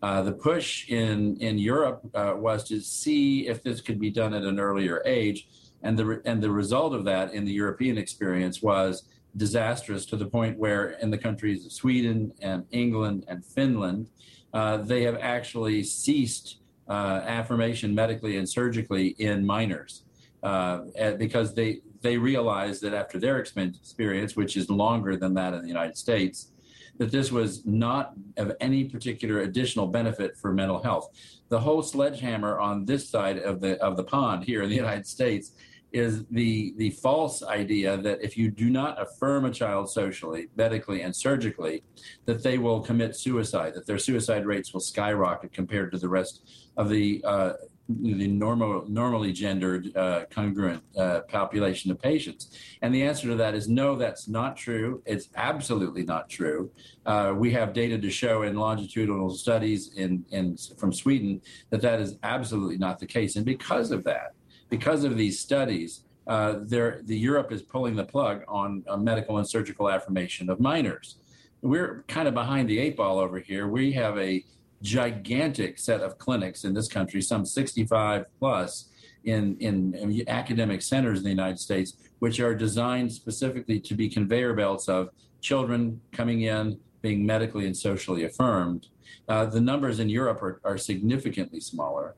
[0.00, 4.32] Uh, the push in in Europe uh, was to see if this could be done
[4.32, 5.48] at an earlier age,
[5.82, 9.04] and the and the result of that in the European experience was
[9.36, 14.08] disastrous to the point where in the countries of Sweden and England and Finland,
[14.52, 16.58] uh, they have actually ceased
[16.88, 20.04] uh, affirmation medically and surgically in minors
[20.42, 20.80] uh,
[21.18, 25.68] because they they realized that after their experience, which is longer than that in the
[25.68, 26.52] United States,
[26.98, 31.08] that this was not of any particular additional benefit for mental health.
[31.48, 35.06] The whole sledgehammer on this side of the of the pond here in the United
[35.06, 35.52] States
[35.92, 41.02] is the the false idea that if you do not affirm a child socially, medically,
[41.02, 41.82] and surgically,
[42.26, 46.42] that they will commit suicide, that their suicide rates will skyrocket compared to the rest
[46.76, 47.52] of the uh,
[47.88, 52.54] the normal, normally gendered, uh, congruent uh, population of patients?
[52.82, 55.02] And the answer to that is no, that's not true.
[55.06, 56.70] It's absolutely not true.
[57.06, 62.00] Uh, we have data to show in longitudinal studies in, in, from Sweden that that
[62.00, 63.36] is absolutely not the case.
[63.36, 64.34] And because of that,
[64.68, 69.90] because of these studies, uh, the Europe is pulling the plug on medical and surgical
[69.90, 71.16] affirmation of minors.
[71.62, 73.66] We're kind of behind the eight ball over here.
[73.66, 74.44] We have a
[74.82, 78.90] gigantic set of clinics in this country, some 65 plus,
[79.24, 84.08] in, in, in academic centers in the United States, which are designed specifically to be
[84.08, 85.10] conveyor belts of
[85.40, 88.88] children coming in, being medically and socially affirmed.
[89.28, 92.14] Uh, the numbers in Europe are, are significantly smaller.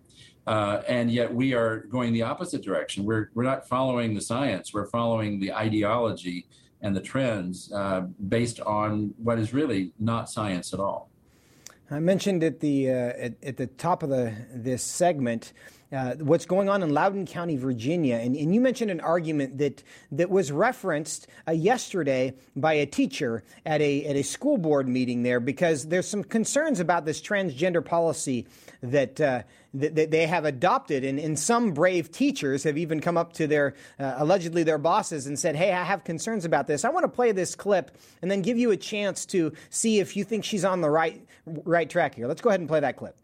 [0.47, 3.05] Uh, and yet we are going the opposite direction.
[3.05, 6.47] We're, we're not following the science, we're following the ideology
[6.83, 11.11] and the trends uh, based on what is really not science at all.
[11.91, 15.53] I mentioned at the uh, at, at, the top of the this segment
[15.93, 19.83] uh, what's going on in Loudoun County, Virginia, and, and you mentioned an argument that
[20.13, 25.23] that was referenced uh, yesterday by a teacher at a at a school board meeting
[25.25, 28.47] there because there's some concerns about this transgender policy
[28.83, 29.43] that uh,
[29.75, 33.75] that, they have adopted, and, and some brave teachers have even come up to their
[33.99, 36.85] uh, allegedly their bosses and said, "Hey, I have concerns about this.
[36.85, 40.17] I want to play this clip and then give you a chance to see if
[40.17, 42.29] you think she's on the right right track here.
[42.29, 43.17] Let's go ahead and play that clip.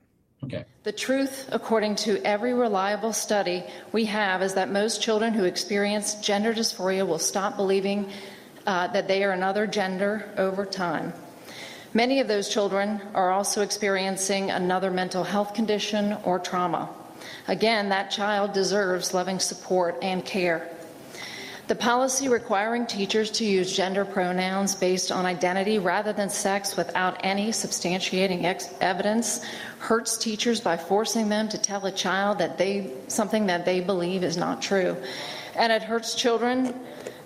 [0.45, 0.64] Okay.
[0.84, 6.14] The truth, according to every reliable study we have, is that most children who experience
[6.16, 8.11] gender dysphoria will stop believing
[8.66, 11.12] uh, that they are another gender over time.
[11.95, 16.91] Many of those children are also experiencing another mental health condition or trauma.
[17.49, 20.68] Again, that child deserves loving support and care.
[21.68, 27.18] The policy requiring teachers to use gender pronouns based on identity rather than sex without
[27.24, 29.45] any substantiating ex- evidence
[29.79, 34.24] hurts teachers by forcing them to tell a child that they something that they believe
[34.24, 34.97] is not true.
[35.55, 36.74] And it hurts children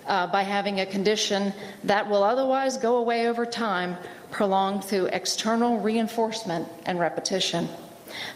[0.07, 3.97] uh, by having a condition that will otherwise go away over time,
[4.29, 7.69] prolonged through external reinforcement and repetition.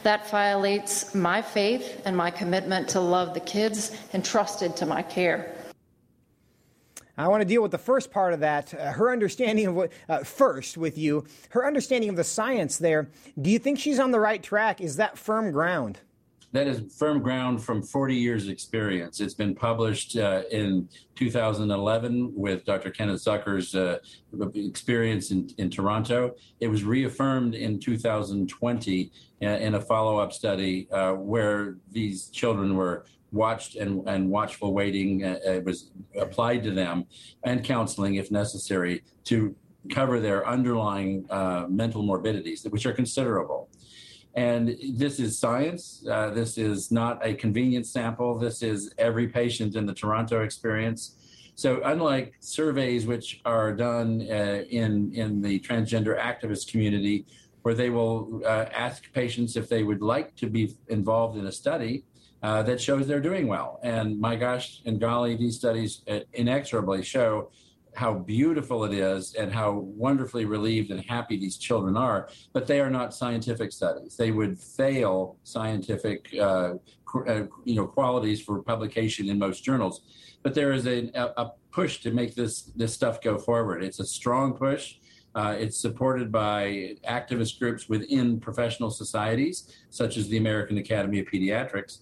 [0.03, 5.53] That violates my faith and my commitment to love the kids entrusted to my care.
[7.17, 8.73] I want to deal with the first part of that.
[8.73, 13.09] Uh, her understanding of what, uh, first with you, her understanding of the science there.
[13.41, 14.81] Do you think she's on the right track?
[14.81, 15.99] Is that firm ground?
[16.51, 19.19] That is firm ground from 40 years' experience.
[19.19, 22.91] It's been published uh, in 2011 with Dr.
[22.91, 23.99] Kenneth Zucker's uh,
[24.53, 26.33] experience in, in Toronto.
[26.61, 29.11] It was reaffirmed in 2020
[29.41, 33.05] uh, in a follow up study uh, where these children were
[33.35, 37.05] watched and, and watchful waiting uh, uh, was applied to them
[37.43, 39.55] and counseling if necessary to
[39.91, 43.69] cover their underlying uh, mental morbidities, which are considerable.
[44.33, 46.03] And this is science.
[46.09, 48.37] Uh, this is not a convenience sample.
[48.37, 51.15] This is every patient in the Toronto experience.
[51.55, 57.25] So, unlike surveys which are done uh, in in the transgender activist community,
[57.61, 61.51] where they will uh, ask patients if they would like to be involved in a
[61.51, 62.03] study,
[62.45, 63.79] uh, that shows they're doing well.
[63.81, 67.49] And my gosh and golly, these studies uh, inexorably show
[67.95, 69.71] how beautiful it is and how
[70.05, 72.29] wonderfully relieved and happy these children are.
[72.53, 74.15] But they are not scientific studies.
[74.15, 76.73] They would fail scientific, uh,
[77.27, 80.01] uh, you know, qualities for publication in most journals.
[80.43, 83.83] But there is a, a push to make this this stuff go forward.
[83.83, 84.97] It's a strong push.
[85.33, 89.55] Uh, it's supported by activist groups within professional societies,
[89.89, 91.99] such as the American Academy of Pediatrics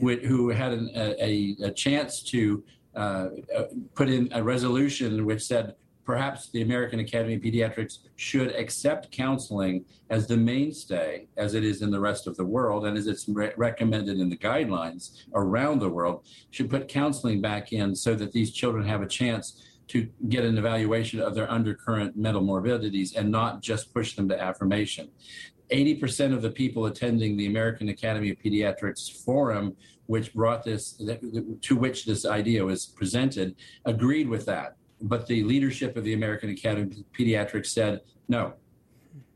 [0.00, 2.62] who had an, a, a, chance to
[2.94, 3.64] uh, uh,
[3.94, 5.74] put in a resolution which said
[6.04, 11.82] perhaps the American Academy of Pediatrics should accept counseling as the mainstay, as it is
[11.82, 15.78] in the rest of the world, and as it's re- recommended in the guidelines around
[15.78, 20.08] the world, should put counseling back in so that these children have a chance to
[20.28, 25.08] get an evaluation of their undercurrent mental morbidities and not just push them to affirmation.
[25.72, 31.00] 80% of the people attending the American Academy of Pediatrics forum, which brought this,
[31.62, 34.76] to which this idea was presented, agreed with that.
[35.00, 38.54] But the leadership of the American Academy of Pediatrics said, no,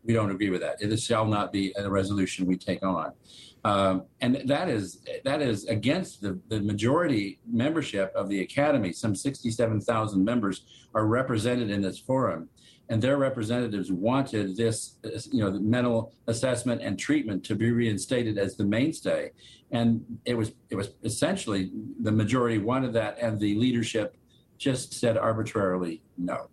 [0.05, 0.81] we don't agree with that.
[0.81, 3.13] It shall not be a resolution we take on.
[3.65, 8.93] Um, and that is that is against the, the majority membership of the academy.
[8.93, 10.63] Some 67,000 members
[10.95, 12.49] are represented in this forum
[12.89, 14.97] and their representatives wanted this,
[15.33, 19.31] you know, the mental assessment and treatment to be reinstated as the mainstay,
[19.73, 21.71] and it was it was essentially
[22.03, 24.17] the majority wanted that, and the leadership
[24.59, 26.49] just said arbitrarily no.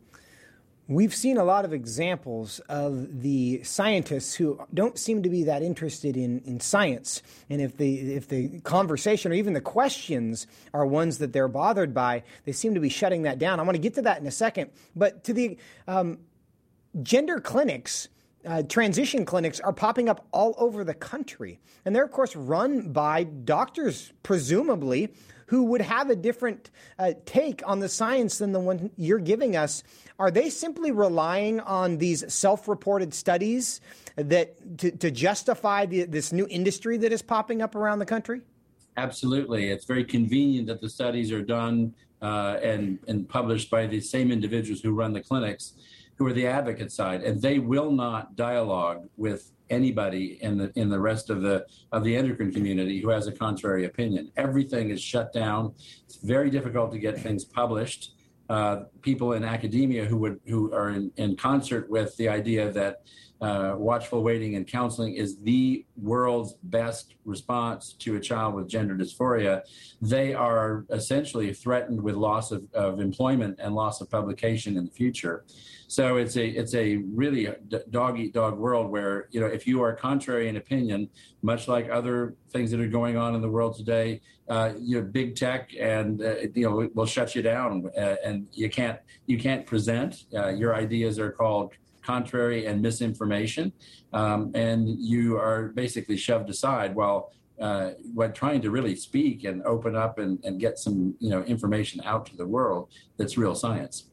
[0.93, 5.63] We've seen a lot of examples of the scientists who don't seem to be that
[5.63, 7.23] interested in, in science.
[7.49, 11.95] And if the, if the conversation or even the questions are ones that they're bothered
[11.95, 13.59] by, they seem to be shutting that down.
[13.59, 14.69] I want to get to that in a second.
[14.95, 16.19] But to the um,
[17.01, 18.09] gender clinics,
[18.45, 21.59] uh, transition clinics are popping up all over the country.
[21.85, 25.11] And they're, of course, run by doctors, presumably,
[25.47, 29.55] who would have a different uh, take on the science than the one you're giving
[29.55, 29.83] us.
[30.19, 33.81] Are they simply relying on these self reported studies
[34.15, 38.41] that to, to justify the, this new industry that is popping up around the country?
[38.97, 39.69] Absolutely.
[39.69, 44.31] It's very convenient that the studies are done uh, and, and published by the same
[44.31, 45.73] individuals who run the clinics,
[46.15, 50.89] who are the advocate side, and they will not dialogue with anybody in the in
[50.89, 54.31] the rest of the of the endocrine community who has a contrary opinion.
[54.37, 55.73] Everything is shut down.
[56.05, 58.13] It's very difficult to get things published.
[58.53, 63.01] Uh, people in academia who would who are in, in concert with the idea that
[63.43, 68.95] uh, watchful waiting and counseling is the world's best response to a child with gender
[68.95, 69.61] dysphoria,
[70.01, 74.91] they are essentially threatened with loss of, of employment and loss of publication in the
[74.91, 75.43] future.
[75.87, 77.49] So it's a it's a really
[77.89, 81.09] dog eat dog world where you know if you are contrary in opinion,
[81.41, 85.05] much like other things that are going on in the world today, uh, you know,
[85.05, 89.37] big tech and uh, you know will shut you down uh, and you can't you
[89.37, 90.23] can't present.
[90.33, 91.73] Uh, your ideas are called
[92.03, 93.71] contrary and misinformation,
[94.13, 97.91] um, and you are basically shoved aside while uh,
[98.33, 102.25] trying to really speak and open up and, and get some you know information out
[102.25, 104.05] to the world that's real science.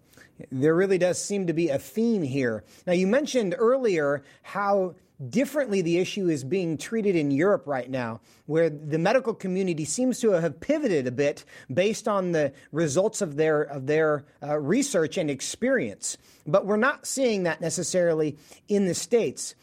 [0.51, 2.65] There really does seem to be a theme here.
[2.87, 4.95] Now, you mentioned earlier how
[5.29, 10.21] differently the issue is being treated in Europe right now, where the medical community seems
[10.21, 15.19] to have pivoted a bit based on the results of their of their uh, research
[15.19, 16.17] and experience.
[16.47, 19.55] But we're not seeing that necessarily in the states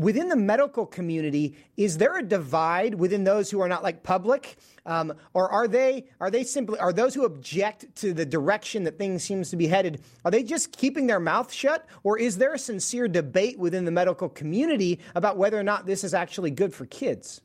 [0.00, 4.56] within the medical community, is there a divide within those who are not like public,
[4.86, 8.96] um, or are they are they simply are those who object to the direction that
[8.96, 10.00] things seems to be headed?
[10.24, 13.90] Are they just keeping their mouth shut, or is there a sincere debate within the
[13.90, 17.42] medical community about whether or not this is actually good for kids?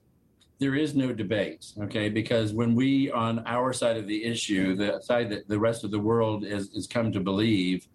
[0.58, 2.08] There is no debate, okay?
[2.08, 5.92] Because when we, on our side of the issue, the side that the rest of
[5.92, 7.86] the world is, is come to believe,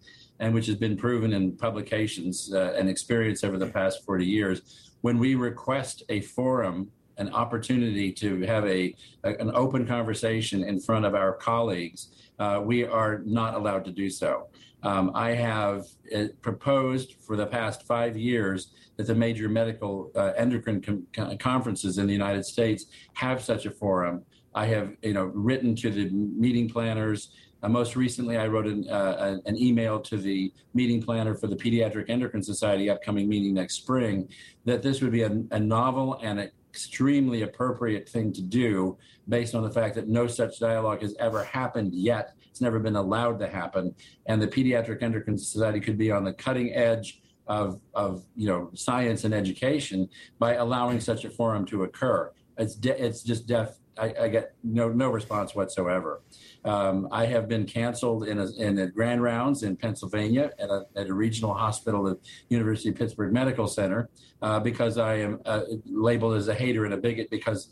[0.41, 4.91] and which has been proven in publications uh, and experience over the past 40 years,
[5.01, 10.79] when we request a forum, an opportunity to have a, a an open conversation in
[10.79, 14.47] front of our colleagues, uh, we are not allowed to do so.
[14.81, 15.85] Um, I have
[16.15, 21.99] uh, proposed for the past five years that the major medical uh, endocrine com- conferences
[21.99, 24.23] in the United States have such a forum.
[24.55, 27.31] I have, you know, written to the meeting planners
[27.63, 31.55] uh, most recently, I wrote an, uh, an, email to the meeting planner for the
[31.55, 34.27] Pediatric Endocrine Society upcoming meeting next spring
[34.65, 38.97] that this would be a, a novel and extremely appropriate thing to do
[39.27, 42.33] based on the fact that no such dialogue has ever happened yet.
[42.49, 43.93] It's never been allowed to happen.
[44.25, 48.71] And the Pediatric Endocrine Society could be on the cutting edge of, of you know,
[48.73, 50.09] science and education
[50.39, 52.31] by allowing such a forum to occur.
[52.57, 53.80] It's, de- it's just deaf.
[54.01, 56.21] I, I get no, no response whatsoever.
[56.65, 60.85] Um, I have been canceled in a, in a grand rounds in Pennsylvania at a,
[60.95, 62.17] at a regional hospital at
[62.49, 64.09] University of Pittsburgh Medical Center
[64.41, 67.69] uh, because I am uh, labeled as a hater and a bigot because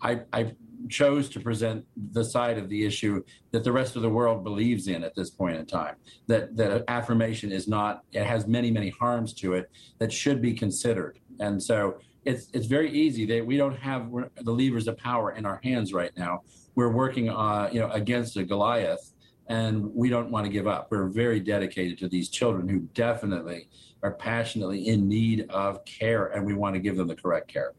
[0.00, 0.52] I, I
[0.88, 4.86] chose to present the side of the issue that the rest of the world believes
[4.88, 5.96] in at this point in time.
[6.26, 10.54] That that affirmation is not it has many many harms to it that should be
[10.54, 11.20] considered.
[11.38, 14.10] And so it's it's very easy that we don't have
[14.42, 16.42] the levers of power in our hands right now
[16.74, 19.12] we're working uh, you know against a Goliath,
[19.48, 20.88] and we don't want to give up.
[20.90, 23.68] We're very dedicated to these children who definitely
[24.02, 27.72] are passionately in need of care, and we want to give them the correct care.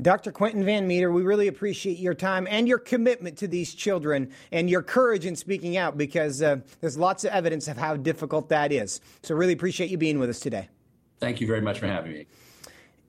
[0.00, 0.32] Dr.
[0.32, 4.68] Quentin Van Meter, we really appreciate your time and your commitment to these children and
[4.68, 8.72] your courage in speaking out because uh, there's lots of evidence of how difficult that
[8.72, 9.00] is.
[9.22, 10.68] So, really appreciate you being with us today.
[11.20, 12.26] Thank you very much for having me.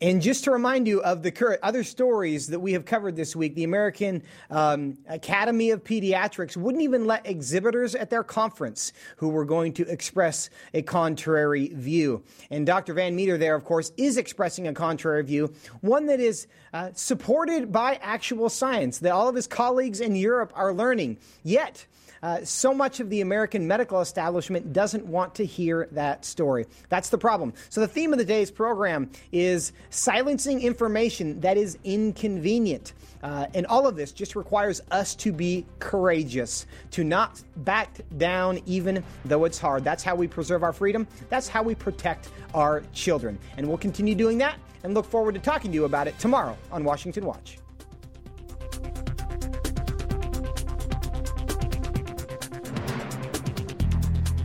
[0.03, 3.37] And just to remind you of the current other stories that we have covered this
[3.37, 9.29] week, the American um, Academy of Pediatrics wouldn't even let exhibitors at their conference who
[9.29, 12.21] were going to express a contrary view.
[12.51, 12.93] And Dr.
[12.93, 17.71] Van Meter, there, of course, is expressing a contrary view, one that is uh, supported
[17.71, 21.17] by actual science that all of his colleagues in Europe are learning.
[21.43, 21.85] Yet,
[22.23, 26.65] uh, so much of the American medical establishment doesn't want to hear that story.
[26.87, 27.53] That's the problem.
[27.69, 32.93] So, the theme of the day's program is silencing information that is inconvenient.
[33.21, 38.59] Uh, and all of this just requires us to be courageous, to not back down
[38.65, 39.83] even though it's hard.
[39.83, 41.07] That's how we preserve our freedom.
[41.29, 43.37] That's how we protect our children.
[43.57, 46.57] And we'll continue doing that and look forward to talking to you about it tomorrow
[46.71, 47.57] on Washington Watch.